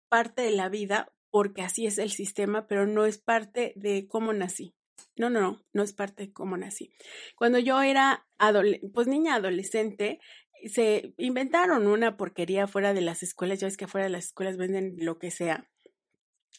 parte 0.10 0.42
de 0.42 0.52
la 0.52 0.68
vida 0.68 1.14
porque 1.30 1.62
así 1.62 1.86
es 1.86 2.00
el 2.00 2.12
sistema, 2.12 2.68
pero 2.68 2.86
no 2.86 3.06
es 3.06 3.18
parte 3.18 3.72
de 3.78 4.10
cómo 4.10 4.34
nací. 4.34 4.76
No, 5.16 5.30
no, 5.30 5.42
no, 5.42 5.64
no 5.74 5.84
es 5.84 5.94
parte 5.94 6.28
de 6.28 6.34
cómo 6.34 6.58
nací. 6.58 6.94
Cuando 7.36 7.60
yo 7.60 7.82
era 7.82 8.28
pues 8.94 9.08
niña 9.08 9.36
adolescente, 9.36 10.20
se 10.70 11.14
inventaron 11.18 11.88
una 11.88 12.18
porquería 12.18 12.68
fuera 12.68 12.94
de 12.94 13.02
las 13.02 13.24
escuelas, 13.24 13.60
ya 13.60 13.68
ves 13.68 13.78
que 13.78 13.86
afuera 13.86 14.06
de 14.06 14.12
las 14.12 14.26
escuelas 14.26 14.58
venden 14.58 14.96
lo 14.98 15.18
que 15.18 15.32
sea. 15.32 15.68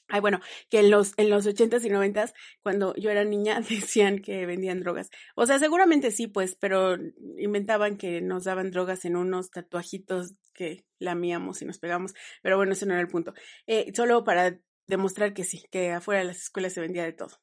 Ay, 0.09 0.21
bueno, 0.21 0.41
que 0.69 0.81
en 0.81 0.91
los, 0.91 1.15
en 1.17 1.31
los 1.31 1.47
80s 1.47 1.87
y 1.87 1.89
90 1.89 2.33
cuando 2.63 2.95
yo 2.97 3.11
era 3.11 3.25
niña, 3.25 3.61
decían 3.69 4.19
que 4.19 4.45
vendían 4.47 4.81
drogas. 4.81 5.11
O 5.37 5.47
sea, 5.47 5.59
seguramente 5.59 6.11
sí, 6.11 6.27
pues, 6.27 6.57
pero 6.57 6.97
inventaban 7.39 7.97
que 7.97 8.21
nos 8.21 8.45
daban 8.45 8.71
drogas 8.71 9.05
en 9.05 9.17
unos 9.17 9.51
tatuajitos 9.51 10.35
que 10.53 10.85
lamíamos 10.99 11.63
y 11.63 11.65
nos 11.65 11.79
pegamos. 11.79 12.13
Pero 12.43 12.57
bueno, 12.57 12.73
ese 12.73 12.87
no 12.87 12.93
era 12.93 13.01
el 13.01 13.09
punto. 13.09 13.33
Eh, 13.67 13.93
solo 13.95 14.25
para 14.25 14.59
demostrar 14.87 15.33
que 15.33 15.45
sí, 15.45 15.65
que 15.71 15.93
afuera 15.93 16.21
de 16.21 16.27
las 16.27 16.43
escuelas 16.43 16.75
se 16.75 16.81
vendía 16.81 17.05
de 17.05 17.13
todo. 17.13 17.41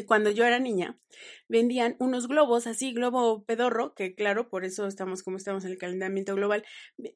Eh, 0.00 0.06
cuando 0.06 0.30
yo 0.30 0.44
era 0.44 0.58
niña, 0.58 0.98
vendían 1.46 1.96
unos 1.98 2.26
globos, 2.26 2.66
así, 2.66 2.92
globo 2.94 3.44
pedorro, 3.44 3.94
que 3.94 4.14
claro, 4.14 4.48
por 4.48 4.64
eso 4.64 4.86
estamos 4.86 5.22
como 5.22 5.36
estamos 5.36 5.64
en 5.66 5.72
el 5.72 5.78
calentamiento 5.78 6.34
global, 6.34 6.64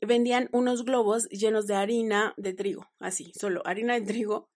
vendían 0.06 0.50
unos 0.52 0.84
globos 0.84 1.26
llenos 1.30 1.66
de 1.66 1.76
harina 1.76 2.34
de 2.36 2.52
trigo, 2.52 2.90
así, 2.98 3.32
solo 3.38 3.62
harina 3.64 3.94
de 3.94 4.02
trigo 4.02 4.50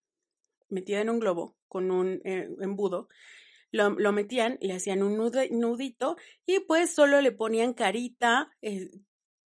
metida 0.68 1.00
en 1.00 1.08
un 1.08 1.20
globo 1.20 1.56
con 1.68 1.90
un 1.90 2.20
eh, 2.24 2.50
embudo. 2.60 3.08
Lo, 3.70 3.90
lo, 3.90 4.12
metían, 4.12 4.58
le 4.60 4.74
hacían 4.74 5.02
un 5.02 5.16
nudito 5.16 6.16
y 6.44 6.60
pues 6.60 6.90
solo 6.90 7.22
le 7.22 7.32
ponían 7.32 7.72
carita, 7.72 8.50
eh, 8.60 8.90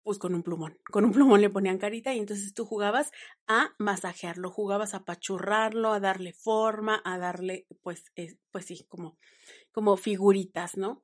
pues 0.04 0.18
con 0.18 0.36
un 0.36 0.44
plumón. 0.44 0.78
Con 0.92 1.06
un 1.06 1.12
plumón 1.12 1.42
le 1.42 1.50
ponían 1.50 1.78
carita 1.78 2.14
y 2.14 2.20
entonces 2.20 2.54
tú 2.54 2.66
jugabas 2.66 3.12
a 3.48 3.74
masajearlo, 3.78 4.50
jugabas 4.50 4.94
a 4.94 5.06
pachurrarlo, 5.06 5.94
a 5.94 6.00
darle 6.00 6.34
forma, 6.34 7.02
a 7.04 7.18
darle, 7.18 7.68
pues, 7.82 8.04
pues 8.52 8.66
sí, 8.66 8.86
como, 8.88 9.18
como 9.72 9.98
figuritas, 9.98 10.78
¿no? 10.78 11.04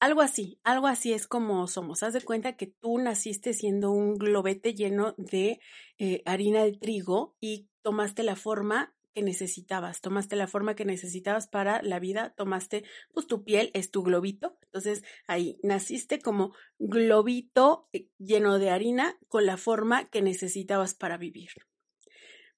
Algo 0.00 0.22
así, 0.22 0.58
algo 0.64 0.86
así 0.86 1.12
es 1.12 1.26
como 1.26 1.66
somos. 1.66 2.02
Haz 2.02 2.14
de 2.14 2.22
cuenta 2.22 2.56
que 2.56 2.66
tú 2.66 2.98
naciste 2.98 3.52
siendo 3.52 3.90
un 3.90 4.16
globete 4.16 4.74
lleno 4.74 5.14
de 5.18 5.60
eh, 5.98 6.22
harina 6.24 6.64
de 6.64 6.72
trigo 6.72 7.36
y 7.38 7.68
tomaste 7.82 8.22
la 8.22 8.34
forma 8.34 8.94
que 9.14 9.22
necesitabas, 9.22 10.00
tomaste 10.00 10.36
la 10.36 10.46
forma 10.46 10.74
que 10.74 10.84
necesitabas 10.84 11.48
para 11.48 11.82
la 11.82 11.98
vida, 11.98 12.32
tomaste, 12.36 12.84
pues 13.12 13.26
tu 13.26 13.44
piel 13.44 13.70
es 13.74 13.90
tu 13.90 14.02
globito, 14.02 14.56
entonces 14.72 15.02
ahí 15.26 15.58
naciste 15.62 16.20
como 16.20 16.54
globito 16.78 17.88
eh, 17.92 18.08
lleno 18.18 18.58
de 18.60 18.70
harina 18.70 19.18
con 19.28 19.44
la 19.44 19.56
forma 19.56 20.08
que 20.10 20.22
necesitabas 20.22 20.94
para 20.94 21.16
vivir. 21.16 21.50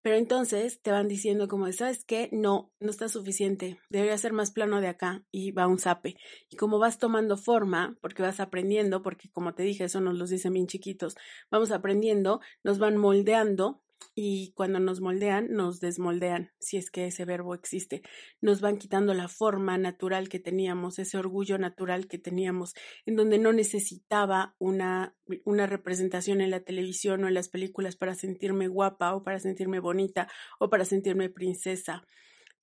Pero 0.03 0.17
entonces 0.17 0.83
te 0.83 0.91
van 0.91 1.07
diciendo 1.07 1.47
como, 1.47 1.71
¿sabes 1.73 2.05
qué? 2.05 2.29
No, 2.33 2.73
no 2.81 2.91
está 2.91 3.09
suficiente, 3.09 3.79
debería 3.89 4.19
ser 4.19 4.33
más 4.33 4.51
plano 4.51 4.81
de 4.81 4.89
acá 4.89 5.25
y 5.31 5.53
va 5.53 5.69
un 5.69 5.79
zape. 5.79 6.17
Y 6.51 6.57
como 6.57 6.81
vas 6.81 6.99
tomando 6.99 7.37
forma, 7.37 7.97
porque 8.01 8.23
vas 8.23 8.41
aprendiendo, 8.41 9.03
porque 9.03 9.31
como 9.31 9.55
te 9.55 9.63
dije, 9.63 9.85
eso 9.85 10.01
nos 10.01 10.19
los 10.19 10.29
dicen 10.29 10.55
bien 10.55 10.67
chiquitos, 10.67 11.15
vamos 11.53 11.71
aprendiendo, 11.71 12.41
nos 12.65 12.81
van 12.81 12.97
moldeando 12.97 13.81
y 14.15 14.53
cuando 14.55 14.79
nos 14.81 15.01
moldean, 15.01 15.49
nos 15.51 15.81
desmoldean, 15.81 16.53
si 16.59 16.77
es 16.77 16.91
que 16.91 17.07
ese 17.07 17.25
verbo 17.25 17.55
existe. 17.55 18.03
Nos 18.41 18.61
van 18.61 18.79
quitando 18.79 19.15
la 19.15 19.29
forma 19.29 19.79
natural 19.79 20.29
que 20.29 20.39
teníamos, 20.39 20.99
ese 20.99 21.19
orgullo 21.19 21.59
natural 21.59 22.09
que 22.09 22.19
teníamos, 22.19 22.75
en 23.07 23.17
donde 23.17 23.39
no 23.39 23.53
necesitaba 23.53 24.55
una, 24.59 25.17
una 25.45 25.67
representación 25.67 26.41
en 26.41 26.51
la 26.51 26.61
televisión 26.61 27.25
o 27.25 27.29
en 27.29 27.35
las 27.35 27.49
películas 27.49 27.97
para 27.97 28.15
sentirme 28.15 28.69
guapa 28.69 29.15
o 29.15 29.23
para 29.23 29.39
sentirme 29.39 29.81
bonita 29.81 30.29
o 30.59 30.69
para 30.71 30.85
sentirme 30.85 31.31
princesa. 31.31 32.05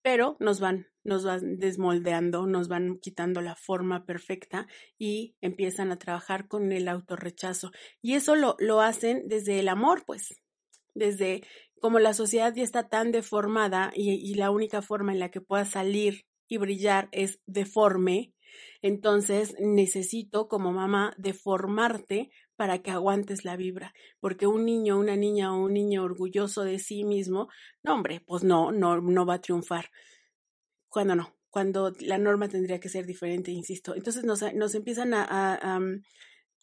Pero 0.01 0.37
nos 0.39 0.59
van, 0.59 0.87
nos 1.03 1.25
van 1.25 1.57
desmoldeando, 1.57 2.47
nos 2.47 2.69
van 2.69 2.99
quitando 2.99 3.41
la 3.41 3.55
forma 3.55 4.05
perfecta 4.05 4.67
y 4.97 5.35
empiezan 5.41 5.91
a 5.91 5.97
trabajar 5.97 6.47
con 6.47 6.71
el 6.71 6.87
autorrechazo. 6.87 7.71
Y 8.01 8.13
eso 8.13 8.35
lo, 8.35 8.55
lo 8.59 8.79
hacen 8.79 9.27
desde 9.27 9.59
el 9.59 9.67
amor, 9.67 10.03
pues, 10.05 10.39
desde 10.99 11.41
como 11.81 11.97
la 11.99 12.13
sociedad 12.13 12.53
ya 12.53 12.63
está 12.63 12.89
tan 12.89 13.11
deformada 13.11 13.91
y, 13.95 14.35
la 14.35 14.51
única 14.51 14.81
forma 14.81 15.13
en 15.13 15.19
la 15.19 15.31
que 15.31 15.41
pueda 15.41 15.65
salir 15.65 16.25
y 16.47 16.57
brillar 16.57 17.07
es 17.11 17.39
deforme, 17.45 18.33
entonces 18.81 19.55
necesito 19.59 20.47
como 20.47 20.71
mamá 20.73 21.13
deformarte 21.17 22.31
para 22.57 22.79
que 22.79 22.91
aguantes 22.91 23.45
la 23.45 23.55
vibra, 23.55 23.93
porque 24.19 24.45
un 24.45 24.65
niño, 24.65 24.99
una 24.99 25.15
niña 25.15 25.53
o 25.53 25.63
un 25.63 25.73
niño 25.73 26.03
orgulloso 26.03 26.63
de 26.63 26.79
sí 26.79 27.05
mismo, 27.05 27.47
no 27.81 27.93
hombre, 27.93 28.21
pues 28.25 28.43
no, 28.43 28.71
no, 28.71 28.99
no 28.99 29.25
va 29.25 29.35
a 29.35 29.41
triunfar. 29.41 29.89
Cuando 30.89 31.15
no, 31.15 31.33
cuando 31.49 31.93
la 32.01 32.17
norma 32.17 32.49
tendría 32.49 32.79
que 32.79 32.89
ser 32.89 33.05
diferente, 33.05 33.51
insisto. 33.51 33.95
Entonces 33.95 34.25
nos, 34.25 34.41
nos 34.53 34.75
empiezan 34.75 35.13
a, 35.13 35.55
a 35.55 35.79
mm, 35.79 36.01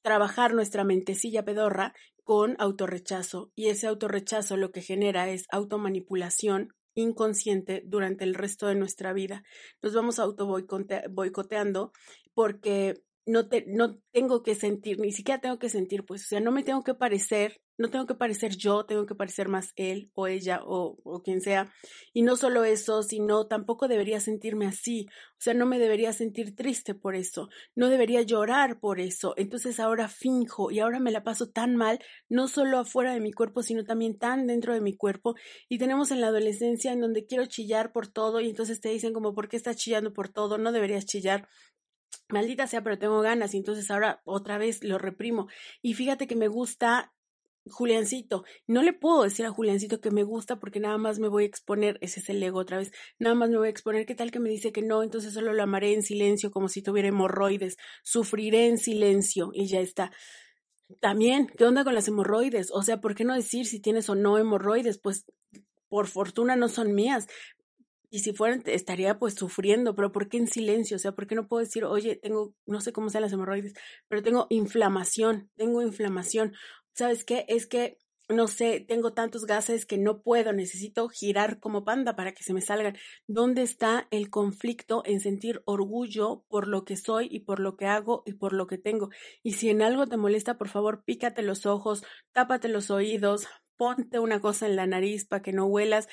trabajar 0.03 0.53
nuestra 0.53 0.85
mentecilla 0.85 1.45
pedorra 1.45 1.95
con 2.27 2.57
autorrechazo 2.59 3.53
y 3.55 3.69
ese 3.69 3.87
autorrechazo 3.87 4.57
lo 4.57 4.73
que 4.73 4.83
genera 4.83 5.31
es 5.31 5.47
automanipulación 5.49 6.75
inconsciente 6.97 7.85
durante 7.87 8.25
el 8.25 8.35
resto 8.35 8.67
de 8.67 8.75
nuestra 8.75 9.13
vida. 9.13 9.45
Nos 9.81 9.95
vamos 9.95 10.19
auto 10.19 10.45
boicoteando 10.47 11.93
porque 12.35 12.95
no, 13.27 13.49
te, 13.49 13.65
no 13.69 14.01
tengo 14.11 14.43
que 14.43 14.57
sentir, 14.57 14.99
ni 14.99 15.13
siquiera 15.13 15.41
tengo 15.41 15.61
que 15.61 15.69
sentir, 15.69 16.05
pues, 16.05 16.25
o 16.25 16.27
sea, 16.27 16.41
no 16.41 16.51
me 16.51 16.65
tengo 16.65 16.83
que 16.83 16.95
parecer 16.95 17.61
no 17.79 17.91
tengo 17.91 18.07
que 18.07 18.15
parecer 18.15 18.57
yo, 18.57 18.85
tengo 18.85 19.07
que 19.07 19.15
parecer 19.15 19.49
más 19.49 19.73
él 19.77 20.11
o 20.15 20.27
ella 20.27 20.61
o, 20.65 21.23
quien 21.23 21.41
sea. 21.41 21.73
Y 22.13 22.23
no 22.23 22.37
solo 22.37 22.65
eso, 22.65 23.03
sino 23.03 23.47
tampoco 23.47 23.89
debería 23.89 24.21
sentirme 24.21 24.67
así. 24.67 25.07
O 25.33 25.41
sea, 25.41 25.55
no 25.55 25.67
me 25.67 25.79
debería 25.79 26.13
sentir 26.13 26.55
triste 26.55 26.95
por 26.95 27.15
eso, 27.15 27.49
no 27.75 27.89
debería 27.89 28.23
llorar 28.23 28.81
por 28.81 29.01
eso. 29.01 29.35
Entonces 29.37 29.81
ahora 29.81 30.09
finjo 30.09 30.71
y 30.71 30.81
ahora 30.81 31.01
me 31.01 31.13
la 31.13 31.23
paso 31.23 31.51
tan 31.51 31.77
mal, 31.77 31.99
no 32.29 32.49
solo 32.49 32.79
afuera 32.79 33.13
de 33.13 33.21
mi 33.21 33.33
cuerpo, 33.33 33.63
sino 33.63 33.85
también 33.85 34.19
tan 34.19 34.47
dentro 34.47 34.73
de 34.75 34.81
mi 34.81 34.97
cuerpo. 34.97 35.35
Y 35.69 35.79
tenemos 35.79 36.11
en 36.11 36.21
la 36.21 36.29
adolescencia 36.29 36.93
en 36.93 37.01
donde 37.01 37.27
quiero 37.27 37.47
chillar 37.47 37.93
por 37.93 38.09
todo 38.09 38.41
y 38.41 38.49
entonces 38.49 38.81
te 38.81 38.89
dicen 38.89 39.13
como, 39.13 39.35
¿por 39.35 39.49
qué 39.49 39.57
estás 39.57 39.77
chillando 39.77 40.13
por 40.13 40.29
todo? 40.29 40.59
No 40.59 40.73
deberías 40.73 41.07
chillar 41.07 41.49
maldita 42.29 42.67
sea, 42.67 42.83
pero 42.83 42.99
tengo 42.99 43.21
ganas 43.21 43.55
y 43.55 43.59
entonces 43.59 43.91
ahora 43.91 44.21
otra 44.25 44.59
vez 44.59 44.83
lo 44.83 44.99
reprimo. 44.99 45.49
Y 45.83 45.95
fíjate 45.95 46.27
que 46.27 46.37
me 46.37 46.49
gusta 46.49 47.13
Juliancito, 47.69 48.45
no 48.67 48.83
le 48.83 48.93
puedo 48.93 49.23
decir 49.23 49.45
a 49.47 49.51
Juliancito 49.51 50.01
que 50.01 50.11
me 50.11 50.23
gusta 50.23 50.59
porque 50.59 50.81
nada 50.81 50.99
más 50.99 51.19
me 51.19 51.29
voy 51.29 51.45
a 51.45 51.47
exponer, 51.47 51.99
ese 52.01 52.21
es 52.21 52.29
el 52.29 52.43
ego 52.43 52.61
otra 52.61 52.79
vez, 52.79 52.93
nada 53.19 53.35
más 53.35 53.51
me 53.51 53.59
voy 53.59 53.69
a 53.69 53.71
exponer, 53.71 54.07
¿qué 54.07 54.15
tal 54.15 54.31
que 54.31 54.41
me 54.41 54.51
dice 54.51 54.73
que 54.73 54.83
no? 54.83 55.03
Entonces 55.03 55.33
solo 55.33 55.53
lo 55.53 55.63
amaré 55.63 55.93
en 55.95 56.03
silencio 56.03 56.51
como 56.51 56.69
si 56.69 56.83
tuviera 56.83 57.09
hemorroides, 57.09 57.77
sufriré 58.03 58.67
en 58.69 58.79
silencio 58.79 59.51
y 59.53 59.67
ya 59.67 59.81
está. 59.81 60.13
También, 61.01 61.49
¿qué 61.49 61.65
onda 61.65 61.83
con 61.83 61.95
las 61.95 62.07
hemorroides? 62.07 62.71
O 62.73 62.83
sea, 62.83 63.01
¿por 63.01 63.15
qué 63.15 63.25
no 63.25 63.35
decir 63.35 63.67
si 63.67 63.81
tienes 63.81 64.09
o 64.09 64.15
no 64.15 64.39
hemorroides? 64.39 64.99
Pues 64.99 65.25
por 65.89 66.07
fortuna 66.07 66.55
no 66.55 66.69
son 66.69 66.95
mías. 66.95 67.27
Y 68.09 68.21
si 68.21 68.33
fueran, 68.33 68.63
estaría 68.67 69.19
pues 69.19 69.35
sufriendo, 69.35 69.97
pero 69.97 70.13
¿por 70.13 70.29
qué 70.29 70.39
en 70.39 70.47
silencio? 70.47 70.97
O 70.97 71.01
sea, 71.01 71.13
¿por 71.13 71.27
qué 71.27 71.35
no 71.35 71.49
puedo 71.49 71.65
decir, 71.65 71.85
oye, 71.85 72.17
tengo, 72.17 72.55
no 72.65 72.81
sé 72.81 72.93
cómo 72.93 73.11
sean 73.11 73.23
las 73.23 73.33
hemorroides, 73.33 73.75
pero 74.09 74.23
tengo 74.23 74.47
inflamación, 74.49 75.51
tengo 75.57 75.83
inflamación? 75.83 76.55
¿Sabes 76.97 77.25
qué? 77.25 77.45
Es 77.49 77.67
que, 77.67 77.99
no 78.29 78.49
sé, 78.49 78.81
tengo 78.81 79.13
tantos 79.13 79.45
gases 79.45 79.87
que 79.87 79.99
no 79.99 80.23
puedo, 80.23 80.53
necesito 80.53 81.09
girar 81.09 81.61
como 81.61 81.85
panda 81.85 82.17
para 82.17 82.33
que 82.33 82.43
se 82.43 82.55
me 82.55 82.61
salgan. 82.61 82.97
¿Dónde 83.29 83.63
está 83.63 84.09
el 84.11 84.31
conflicto 84.31 85.03
en 85.05 85.21
sentir 85.21 85.63
orgullo 85.67 86.45
por 86.49 86.67
lo 86.67 86.85
que 86.85 86.97
soy 86.97 87.29
y 87.31 87.41
por 87.41 87.61
lo 87.61 87.77
que 87.77 87.87
hago 87.87 88.23
y 88.27 88.33
por 88.33 88.53
lo 88.53 88.67
que 88.67 88.79
tengo? 88.79 89.11
Y 89.43 89.53
si 89.53 89.69
en 89.69 89.83
algo 89.83 90.07
te 90.07 90.17
molesta, 90.17 90.59
por 90.59 90.69
favor, 90.69 91.05
pícate 91.05 91.43
los 91.43 91.67
ojos, 91.67 92.03
tápate 92.33 92.69
los 92.69 92.91
oídos, 92.91 93.47
ponte 93.77 94.19
una 94.19 94.41
cosa 94.41 94.67
en 94.67 94.77
la 94.77 94.87
nariz 94.87 95.27
para 95.27 95.43
que 95.43 95.53
no 95.53 95.67
huelas. 95.67 96.09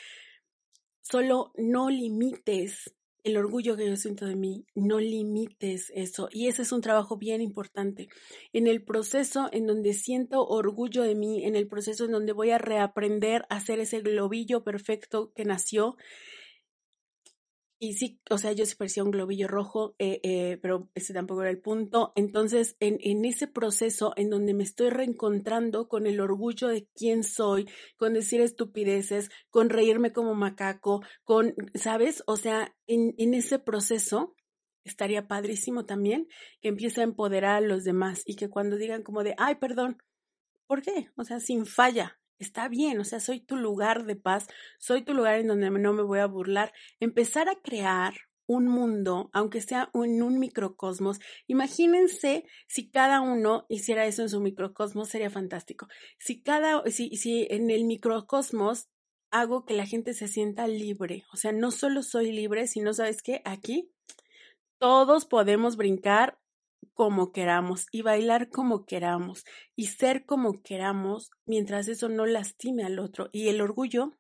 Solo 1.02 1.54
no 1.56 1.90
limites 1.90 2.94
el 3.24 3.38
orgullo 3.38 3.78
que 3.78 3.88
yo 3.88 3.96
siento 3.96 4.26
de 4.26 4.36
mí, 4.36 4.66
no 4.76 5.00
limites 5.00 5.92
eso. 5.96 6.30
Y 6.32 6.48
ese 6.48 6.64
es 6.64 6.72
un 6.72 6.82
trabajo 6.82 7.18
bien 7.18 7.42
importante. 7.42 8.10
En 8.52 8.68
el 8.68 8.84
proceso 8.84 9.50
en 9.52 9.66
donde 9.66 9.94
siento 9.94 10.46
orgullo 10.46 11.04
de 11.04 11.16
mí, 11.16 11.46
en 11.46 11.56
el 11.56 11.68
proceso 11.68 12.06
en 12.06 12.12
donde 12.12 12.34
voy 12.34 12.52
a 12.52 12.58
reaprender 12.58 13.46
a 13.50 13.56
hacer 13.56 13.80
ese 13.80 14.02
globillo 14.02 14.64
perfecto 14.64 15.32
que 15.36 15.46
nació, 15.46 15.96
y 17.84 17.96
sí, 17.96 18.22
o 18.30 18.38
sea, 18.38 18.54
yo 18.54 18.66
sí 18.66 18.76
parecía 18.78 19.04
un 19.04 19.12
globillo 19.12 19.50
rojo, 19.50 19.94
eh, 20.00 20.22
eh, 20.24 20.58
pero 20.62 20.90
ese 20.96 21.14
tampoco 21.14 21.42
era 21.42 21.50
el 21.52 21.60
punto. 21.60 22.14
Entonces, 22.16 22.78
en, 22.80 22.98
en, 23.02 23.26
ese 23.26 23.46
proceso 23.46 24.14
en 24.16 24.30
donde 24.30 24.54
me 24.54 24.64
estoy 24.64 24.90
reencontrando 24.90 25.90
con 25.90 26.08
el 26.08 26.22
orgullo 26.22 26.70
de 26.70 26.88
quién 26.96 27.26
soy, 27.26 27.70
con 27.98 28.14
decir 28.14 28.40
estupideces, 28.40 29.32
con 29.50 29.70
reírme 29.70 30.14
como 30.14 30.34
macaco, 30.34 31.02
con, 31.26 31.56
¿sabes? 31.76 32.24
O 32.26 32.38
sea, 32.38 32.74
en, 32.88 33.16
en 33.18 33.34
ese 33.34 33.60
proceso 33.60 34.34
estaría 34.86 35.28
padrísimo 35.28 35.86
también 35.86 36.30
que 36.62 36.70
empiece 36.70 37.02
a 37.02 37.04
empoderar 37.04 37.56
a 37.58 37.68
los 37.68 37.84
demás 37.84 38.24
y 38.26 38.38
que 38.38 38.50
cuando 38.50 38.78
digan 38.78 39.04
como 39.04 39.26
de, 39.26 39.36
ay, 39.38 39.56
perdón, 39.56 39.98
¿por 40.68 40.84
qué? 40.84 41.10
O 41.18 41.26
sea, 41.26 41.42
sin 41.42 41.66
falla, 41.66 42.18
está 42.40 42.68
bien, 42.68 43.00
o 43.00 43.04
sea, 43.04 43.20
soy 43.20 43.40
tu 43.40 43.56
lugar 43.56 44.06
de 44.06 44.16
paz, 44.16 44.48
soy 44.80 45.04
tu 45.04 45.14
lugar 45.14 45.40
en 45.40 45.48
donde 45.48 45.70
no 45.70 45.94
me 45.94 46.04
voy 46.04 46.20
a 46.20 46.28
burlar. 46.28 46.74
Empezar 47.00 47.50
a 47.50 47.56
crear 47.56 48.14
un 48.46 48.68
mundo, 48.68 49.30
aunque 49.34 49.62
sea 49.62 49.90
en 49.94 50.22
un 50.22 50.40
microcosmos. 50.40 51.20
Imagínense 51.48 52.46
si 52.68 52.90
cada 52.90 53.22
uno 53.22 53.66
hiciera 53.70 54.06
eso 54.06 54.22
en 54.22 54.30
su 54.30 54.42
microcosmos, 54.42 55.10
sería 55.10 55.30
fantástico. 55.30 55.88
Si 56.20 56.42
cada, 56.42 56.84
si, 56.90 57.16
si 57.16 57.48
en 57.50 57.70
el 57.70 57.86
microcosmos 57.86 58.90
hago 59.32 59.66
que 59.66 59.74
la 59.74 59.86
gente 59.86 60.14
se 60.14 60.28
sienta 60.28 60.68
libre, 60.68 61.24
o 61.34 61.38
sea, 61.38 61.52
no 61.52 61.72
solo 61.72 62.04
soy 62.04 62.32
libre, 62.32 62.68
sino, 62.68 62.94
¿sabes 62.94 63.22
qué? 63.22 63.42
Aquí 63.46 63.90
todos 64.78 65.26
podemos 65.26 65.78
brincar 65.78 66.38
como 66.94 67.32
queramos 67.32 67.88
y 67.92 68.02
bailar 68.02 68.50
como 68.50 68.86
queramos 68.86 69.44
y 69.76 69.88
ser 69.88 70.26
como 70.26 70.62
queramos 70.62 71.32
mientras 71.46 71.88
eso 71.88 72.10
no 72.10 72.26
lastime 72.26 72.84
al 72.84 73.00
otro. 73.00 73.30
Y 73.32 73.50
el 73.50 73.62
orgullo, 73.62 74.12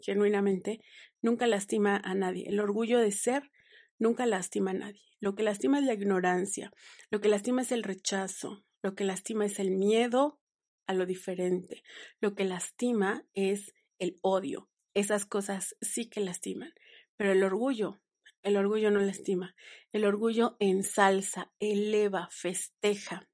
genuinamente, 0.00 0.80
nunca 1.22 1.46
lastima 1.46 2.00
a 2.02 2.14
nadie. 2.14 2.48
El 2.48 2.60
orgullo 2.60 3.00
de 3.00 3.12
ser 3.12 3.50
nunca 3.98 4.26
lastima 4.26 4.70
a 4.70 4.74
nadie. 4.74 5.02
Lo 5.20 5.34
que 5.34 5.42
lastima 5.42 5.78
es 5.78 5.84
la 5.84 5.94
ignorancia, 5.94 6.72
lo 7.10 7.20
que 7.20 7.28
lastima 7.28 7.62
es 7.62 7.72
el 7.72 7.82
rechazo, 7.82 8.64
lo 8.82 8.94
que 8.94 9.04
lastima 9.04 9.46
es 9.46 9.58
el 9.58 9.70
miedo 9.70 10.38
a 10.86 10.92
lo 10.92 11.06
diferente, 11.06 11.82
lo 12.20 12.34
que 12.34 12.44
lastima 12.44 13.24
es 13.34 13.74
el 13.98 14.18
odio. 14.20 14.68
Esas 14.94 15.26
cosas 15.26 15.74
sí 15.80 16.08
que 16.08 16.20
lastiman, 16.20 16.72
pero 17.16 17.32
el 17.32 17.42
orgullo 17.42 18.00
el 18.46 18.56
orgullo 18.56 18.90
no 18.90 19.00
lastima. 19.00 19.54
El 19.92 20.04
orgullo 20.04 20.56
ensalza, 20.60 21.50
eleva, 21.58 22.28
festeja. 22.30 23.28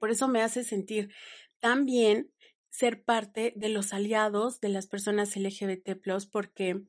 Por 0.00 0.10
eso 0.10 0.26
me 0.26 0.42
hace 0.42 0.64
sentir 0.64 1.12
tan 1.60 1.86
ser 2.70 3.04
parte 3.04 3.52
de 3.56 3.68
los 3.68 3.92
aliados 3.92 4.58
de 4.60 4.70
las 4.70 4.86
personas 4.86 5.36
LGBT, 5.36 6.00
porque 6.32 6.82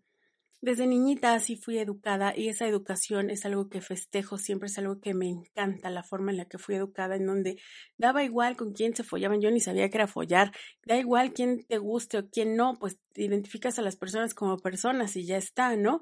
desde 0.61 0.87
niñita 0.87 1.33
así 1.33 1.57
fui 1.57 1.77
educada 1.77 2.33
y 2.37 2.47
esa 2.47 2.65
educación 2.65 3.29
es 3.29 3.45
algo 3.45 3.67
que 3.67 3.81
festejo, 3.81 4.37
siempre 4.37 4.67
es 4.67 4.77
algo 4.77 5.01
que 5.01 5.13
me 5.13 5.27
encanta, 5.27 5.89
la 5.89 6.03
forma 6.03 6.31
en 6.31 6.37
la 6.37 6.45
que 6.45 6.57
fui 6.57 6.75
educada, 6.75 7.17
en 7.17 7.25
donde 7.25 7.57
daba 7.97 8.23
igual 8.23 8.55
con 8.55 8.71
quién 8.71 8.95
se 8.95 9.03
follaban, 9.03 9.41
yo 9.41 9.51
ni 9.51 9.59
sabía 9.59 9.89
que 9.89 9.97
era 9.97 10.07
follar, 10.07 10.53
da 10.85 10.97
igual 10.97 11.33
quién 11.33 11.65
te 11.65 11.79
guste 11.79 12.17
o 12.17 12.29
quién 12.29 12.55
no, 12.55 12.79
pues 12.79 12.97
identificas 13.15 13.77
a 13.77 13.81
las 13.81 13.97
personas 13.97 14.33
como 14.33 14.57
personas 14.57 15.17
y 15.17 15.25
ya 15.25 15.35
está, 15.35 15.75
¿no? 15.75 15.99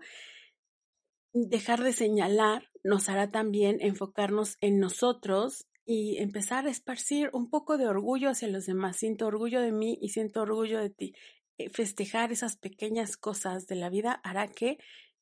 Dejar 1.33 1.81
de 1.83 1.93
señalar 1.93 2.69
nos 2.83 3.09
hará 3.09 3.31
también 3.31 3.77
enfocarnos 3.79 4.57
en 4.59 4.79
nosotros 4.79 5.67
y 5.85 6.17
empezar 6.17 6.67
a 6.67 6.71
esparcir 6.71 7.29
un 7.33 7.49
poco 7.49 7.77
de 7.77 7.87
orgullo 7.87 8.29
hacia 8.29 8.47
los 8.47 8.65
demás. 8.65 8.97
Siento 8.97 9.27
orgullo 9.27 9.61
de 9.61 9.71
mí 9.71 9.97
y 10.01 10.09
siento 10.09 10.41
orgullo 10.41 10.79
de 10.79 10.89
ti. 10.89 11.13
Eh, 11.57 11.69
festejar 11.69 12.31
esas 12.31 12.57
pequeñas 12.57 13.17
cosas 13.17 13.67
de 13.67 13.75
la 13.75 13.89
vida 13.89 14.13
hará 14.23 14.47
que 14.47 14.77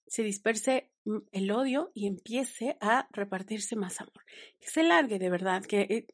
se 0.08 0.24
disperse 0.24 0.92
mm, 1.06 1.18
el 1.32 1.52
odio 1.52 1.92
y 1.94 2.08
empiece 2.08 2.78
a 2.82 3.08
repartirse 3.12 3.76
más 3.76 4.02
amor. 4.02 4.26
Que 4.60 4.70
se 4.70 4.84
largue 4.84 5.20
de 5.20 5.30
verdad, 5.30 5.64
que 5.64 5.82
eh, 5.82 6.08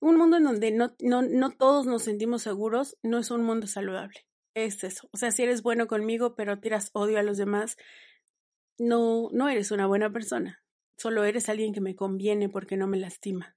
un 0.00 0.16
mundo 0.16 0.38
en 0.38 0.44
donde 0.44 0.70
no, 0.70 0.94
no, 1.00 1.22
no 1.22 1.50
todos 1.50 1.86
nos 1.86 2.02
sentimos 2.02 2.42
seguros 2.42 2.96
no 3.02 3.18
es 3.18 3.30
un 3.30 3.42
mundo 3.42 3.66
saludable. 3.66 4.26
Es 4.54 4.82
eso. 4.82 5.08
O 5.12 5.16
sea, 5.16 5.30
si 5.30 5.42
eres 5.42 5.62
bueno 5.62 5.86
conmigo 5.86 6.34
pero 6.34 6.58
tiras 6.58 6.90
odio 6.94 7.18
a 7.18 7.22
los 7.22 7.36
demás, 7.36 7.76
no, 8.80 9.28
no 9.32 9.48
eres 9.48 9.70
una 9.70 9.86
buena 9.86 10.10
persona. 10.10 10.62
Solo 10.96 11.24
eres 11.24 11.48
alguien 11.48 11.74
que 11.74 11.82
me 11.82 11.94
conviene 11.94 12.48
porque 12.48 12.78
no 12.78 12.86
me 12.86 12.96
lastima. 12.96 13.54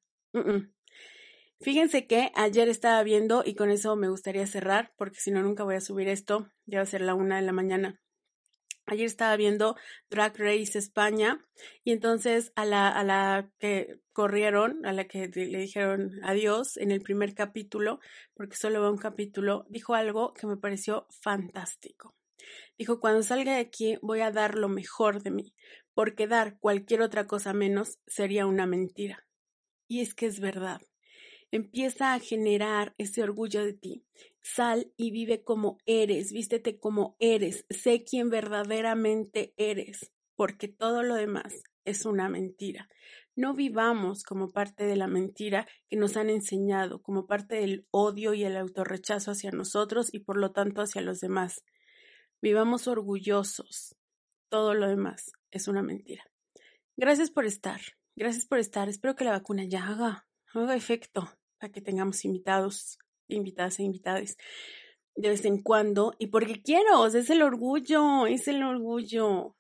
Fíjense 1.61 2.07
que 2.07 2.31
ayer 2.35 2.67
estaba 2.67 3.01
viendo, 3.03 3.43
y 3.45 3.55
con 3.55 3.69
eso 3.69 3.95
me 3.95 4.09
gustaría 4.09 4.45
cerrar, 4.47 4.93
porque 4.97 5.21
si 5.21 5.31
no, 5.31 5.41
nunca 5.41 5.63
voy 5.63 5.75
a 5.75 5.81
subir 5.81 6.09
esto, 6.09 6.49
ya 6.65 6.79
va 6.79 6.83
a 6.83 6.87
ser 6.87 7.01
la 7.01 7.15
una 7.15 7.37
de 7.37 7.43
la 7.43 7.53
mañana. 7.53 8.01
Ayer 8.85 9.05
estaba 9.05 9.37
viendo 9.37 9.77
Drag 10.09 10.37
Race 10.37 10.77
España 10.77 11.39
y 11.85 11.93
entonces 11.93 12.51
a 12.57 12.65
la, 12.65 12.89
a 12.89 13.05
la 13.05 13.49
que 13.59 14.01
corrieron, 14.11 14.85
a 14.85 14.91
la 14.91 15.05
que 15.05 15.29
le 15.29 15.57
dijeron 15.57 16.19
adiós 16.21 16.75
en 16.75 16.91
el 16.91 16.99
primer 16.99 17.33
capítulo, 17.33 18.01
porque 18.33 18.57
solo 18.57 18.81
va 18.81 18.91
un 18.91 18.97
capítulo, 18.97 19.65
dijo 19.69 19.95
algo 19.95 20.33
que 20.33 20.47
me 20.47 20.57
pareció 20.57 21.07
fantástico. 21.21 22.13
Dijo, 22.77 22.99
cuando 22.99 23.23
salga 23.23 23.53
de 23.53 23.61
aquí 23.61 23.97
voy 24.01 24.21
a 24.21 24.31
dar 24.31 24.55
lo 24.55 24.69
mejor 24.69 25.21
de 25.21 25.31
mí, 25.31 25.53
porque 25.93 26.27
dar 26.27 26.57
cualquier 26.59 27.01
otra 27.01 27.27
cosa 27.27 27.53
menos 27.53 27.99
sería 28.07 28.45
una 28.45 28.65
mentira. 28.65 29.25
Y 29.87 30.01
es 30.01 30.13
que 30.13 30.25
es 30.25 30.39
verdad 30.39 30.81
empieza 31.53 32.15
a 32.15 32.19
generar 32.19 32.95
ese 32.97 33.21
orgullo 33.21 33.63
de 33.63 33.73
ti. 33.73 34.03
Sal 34.41 34.91
y 34.97 35.11
vive 35.11 35.43
como 35.43 35.77
eres, 35.85 36.33
vístete 36.33 36.79
como 36.79 37.15
eres, 37.19 37.65
sé 37.69 38.03
quién 38.03 38.31
verdaderamente 38.31 39.53
eres, 39.55 40.11
porque 40.35 40.67
todo 40.67 41.03
lo 41.03 41.13
demás 41.13 41.53
es 41.85 42.07
una 42.07 42.27
mentira. 42.27 42.89
No 43.35 43.53
vivamos 43.53 44.23
como 44.23 44.51
parte 44.51 44.83
de 44.85 44.95
la 44.95 45.05
mentira 45.05 45.67
que 45.89 45.95
nos 45.95 46.17
han 46.17 46.31
enseñado, 46.31 47.03
como 47.03 47.27
parte 47.27 47.57
del 47.57 47.85
odio 47.91 48.33
y 48.33 48.43
el 48.43 48.57
autorrechazo 48.57 49.29
hacia 49.29 49.51
nosotros 49.51 50.11
y 50.11 50.21
por 50.21 50.37
lo 50.37 50.53
tanto 50.53 50.81
hacia 50.81 51.01
los 51.01 51.19
demás. 51.19 51.63
Vivamos 52.43 52.89
orgullosos. 52.89 53.95
Todo 54.49 54.73
lo 54.73 54.89
demás 54.89 55.31
es 55.49 55.69
una 55.69 55.81
mentira. 55.81 56.29
Gracias 56.97 57.31
por 57.31 57.45
estar. 57.45 57.79
Gracias 58.17 58.45
por 58.45 58.59
estar. 58.59 58.89
Espero 58.89 59.15
que 59.15 59.23
la 59.23 59.31
vacuna 59.31 59.63
ya 59.63 59.87
haga, 59.87 60.27
haga 60.53 60.75
efecto 60.75 61.31
que 61.71 61.79
tengamos 61.79 62.25
invitados, 62.25 62.99
invitadas 63.29 63.79
e 63.79 63.83
invitadas 63.83 64.35
de 65.15 65.29
vez 65.29 65.45
en 65.45 65.63
cuando 65.63 66.15
y 66.19 66.27
porque 66.27 66.61
quiero, 66.61 67.07
es 67.07 67.29
el 67.29 67.41
orgullo, 67.41 68.27
es 68.27 68.49
el 68.49 68.61
orgullo. 68.61 69.55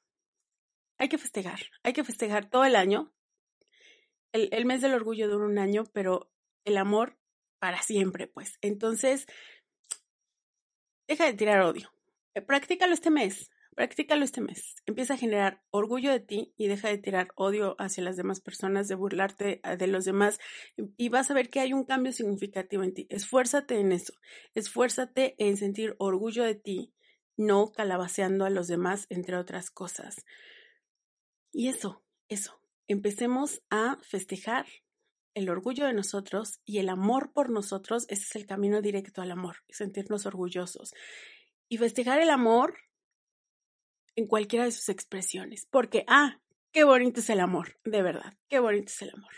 Hay 0.97 1.07
que 1.07 1.17
festejar, 1.17 1.61
hay 1.83 1.93
que 1.93 2.03
festejar 2.03 2.49
todo 2.49 2.65
el 2.65 2.75
año. 2.75 3.13
El, 4.33 4.49
el 4.51 4.65
mes 4.65 4.81
del 4.81 4.93
orgullo 4.93 5.29
dura 5.29 5.45
un 5.45 5.57
año, 5.57 5.85
pero 5.93 6.29
el 6.65 6.75
amor 6.75 7.17
para 7.59 7.81
siempre, 7.81 8.27
pues. 8.27 8.57
Entonces, 8.59 9.25
deja 11.07 11.23
de 11.23 11.33
tirar 11.33 11.61
odio. 11.61 11.93
Eh, 12.33 12.41
practícalo 12.41 12.93
este 12.93 13.11
mes. 13.11 13.51
Practícalo 13.75 14.23
este 14.23 14.41
mes. 14.41 14.75
Empieza 14.85 15.15
a 15.15 15.17
generar 15.17 15.63
orgullo 15.71 16.11
de 16.11 16.19
ti 16.19 16.53
y 16.57 16.67
deja 16.67 16.89
de 16.89 16.99
tirar 16.99 17.29
odio 17.35 17.75
hacia 17.79 18.03
las 18.03 18.17
demás 18.17 18.39
personas, 18.39 18.87
de 18.87 18.95
burlarte 18.95 19.61
ah, 19.63 19.75
de 19.75 19.87
los 19.87 20.05
demás 20.05 20.39
y 20.97 21.09
vas 21.09 21.31
a 21.31 21.33
ver 21.33 21.49
que 21.49 21.59
hay 21.59 21.73
un 21.73 21.83
cambio 21.83 22.11
significativo 22.11 22.83
en 22.83 22.93
ti. 22.93 23.07
Esfuérzate 23.09 23.79
en 23.79 23.91
eso. 23.91 24.13
Esfuérzate 24.53 25.35
en 25.39 25.57
sentir 25.57 25.95
orgullo 25.97 26.43
de 26.43 26.55
ti, 26.55 26.93
no 27.35 27.71
calabaceando 27.71 28.45
a 28.45 28.51
los 28.51 28.67
demás, 28.67 29.07
entre 29.09 29.37
otras 29.37 29.71
cosas. 29.71 30.23
Y 31.51 31.67
eso, 31.67 32.03
eso. 32.27 32.59
Empecemos 32.87 33.63
a 33.71 33.97
festejar 34.03 34.67
el 35.33 35.49
orgullo 35.49 35.87
de 35.87 35.93
nosotros 35.93 36.59
y 36.63 36.77
el 36.77 36.89
amor 36.89 37.31
por 37.33 37.49
nosotros. 37.49 38.05
Ese 38.09 38.23
es 38.23 38.35
el 38.35 38.45
camino 38.45 38.81
directo 38.81 39.23
al 39.23 39.31
amor, 39.31 39.57
sentirnos 39.69 40.27
orgullosos. 40.27 40.93
Y 41.73 41.77
festejar 41.77 42.19
el 42.19 42.29
amor 42.29 42.77
en 44.15 44.27
cualquiera 44.27 44.63
de 44.63 44.71
sus 44.71 44.89
expresiones, 44.89 45.65
porque, 45.71 46.05
ah, 46.07 46.39
qué 46.71 46.83
bonito 46.83 47.19
es 47.19 47.31
el 47.31 47.39
amor, 47.39 47.79
de 47.83 48.03
verdad, 48.03 48.37
qué 48.47 48.59
bonito 48.59 48.91
es 48.91 49.01
el 49.01 49.09
amor. 49.09 49.33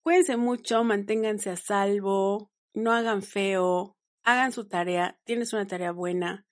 Cuídense 0.00 0.36
mucho, 0.36 0.82
manténganse 0.82 1.50
a 1.50 1.56
salvo, 1.56 2.50
no 2.74 2.90
hagan 2.90 3.22
feo, 3.22 3.96
hagan 4.24 4.50
su 4.50 4.66
tarea, 4.66 5.20
tienes 5.22 5.52
una 5.52 5.68
tarea 5.68 5.92
buena, 5.92 6.48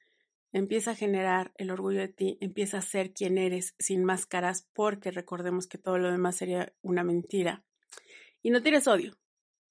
empieza 0.52 0.92
a 0.92 0.94
generar 0.94 1.52
el 1.56 1.72
orgullo 1.72 1.98
de 1.98 2.06
ti, 2.06 2.38
empieza 2.40 2.78
a 2.78 2.82
ser 2.82 3.12
quien 3.12 3.36
eres 3.36 3.74
sin 3.80 4.04
máscaras, 4.04 4.68
porque 4.74 5.10
recordemos 5.10 5.66
que 5.66 5.78
todo 5.78 5.98
lo 5.98 6.12
demás 6.12 6.36
sería 6.36 6.72
una 6.82 7.02
mentira. 7.02 7.64
Y 8.42 8.50
no 8.50 8.62
tienes 8.62 8.86
odio, 8.86 9.18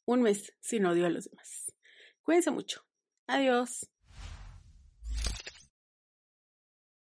un 0.04 0.22
mes 0.22 0.54
sin 0.60 0.86
odio 0.86 1.06
a 1.06 1.10
los 1.10 1.30
demás. 1.30 1.74
Cuídense 2.24 2.52
mucho. 2.52 2.84
Adiós. 3.26 3.90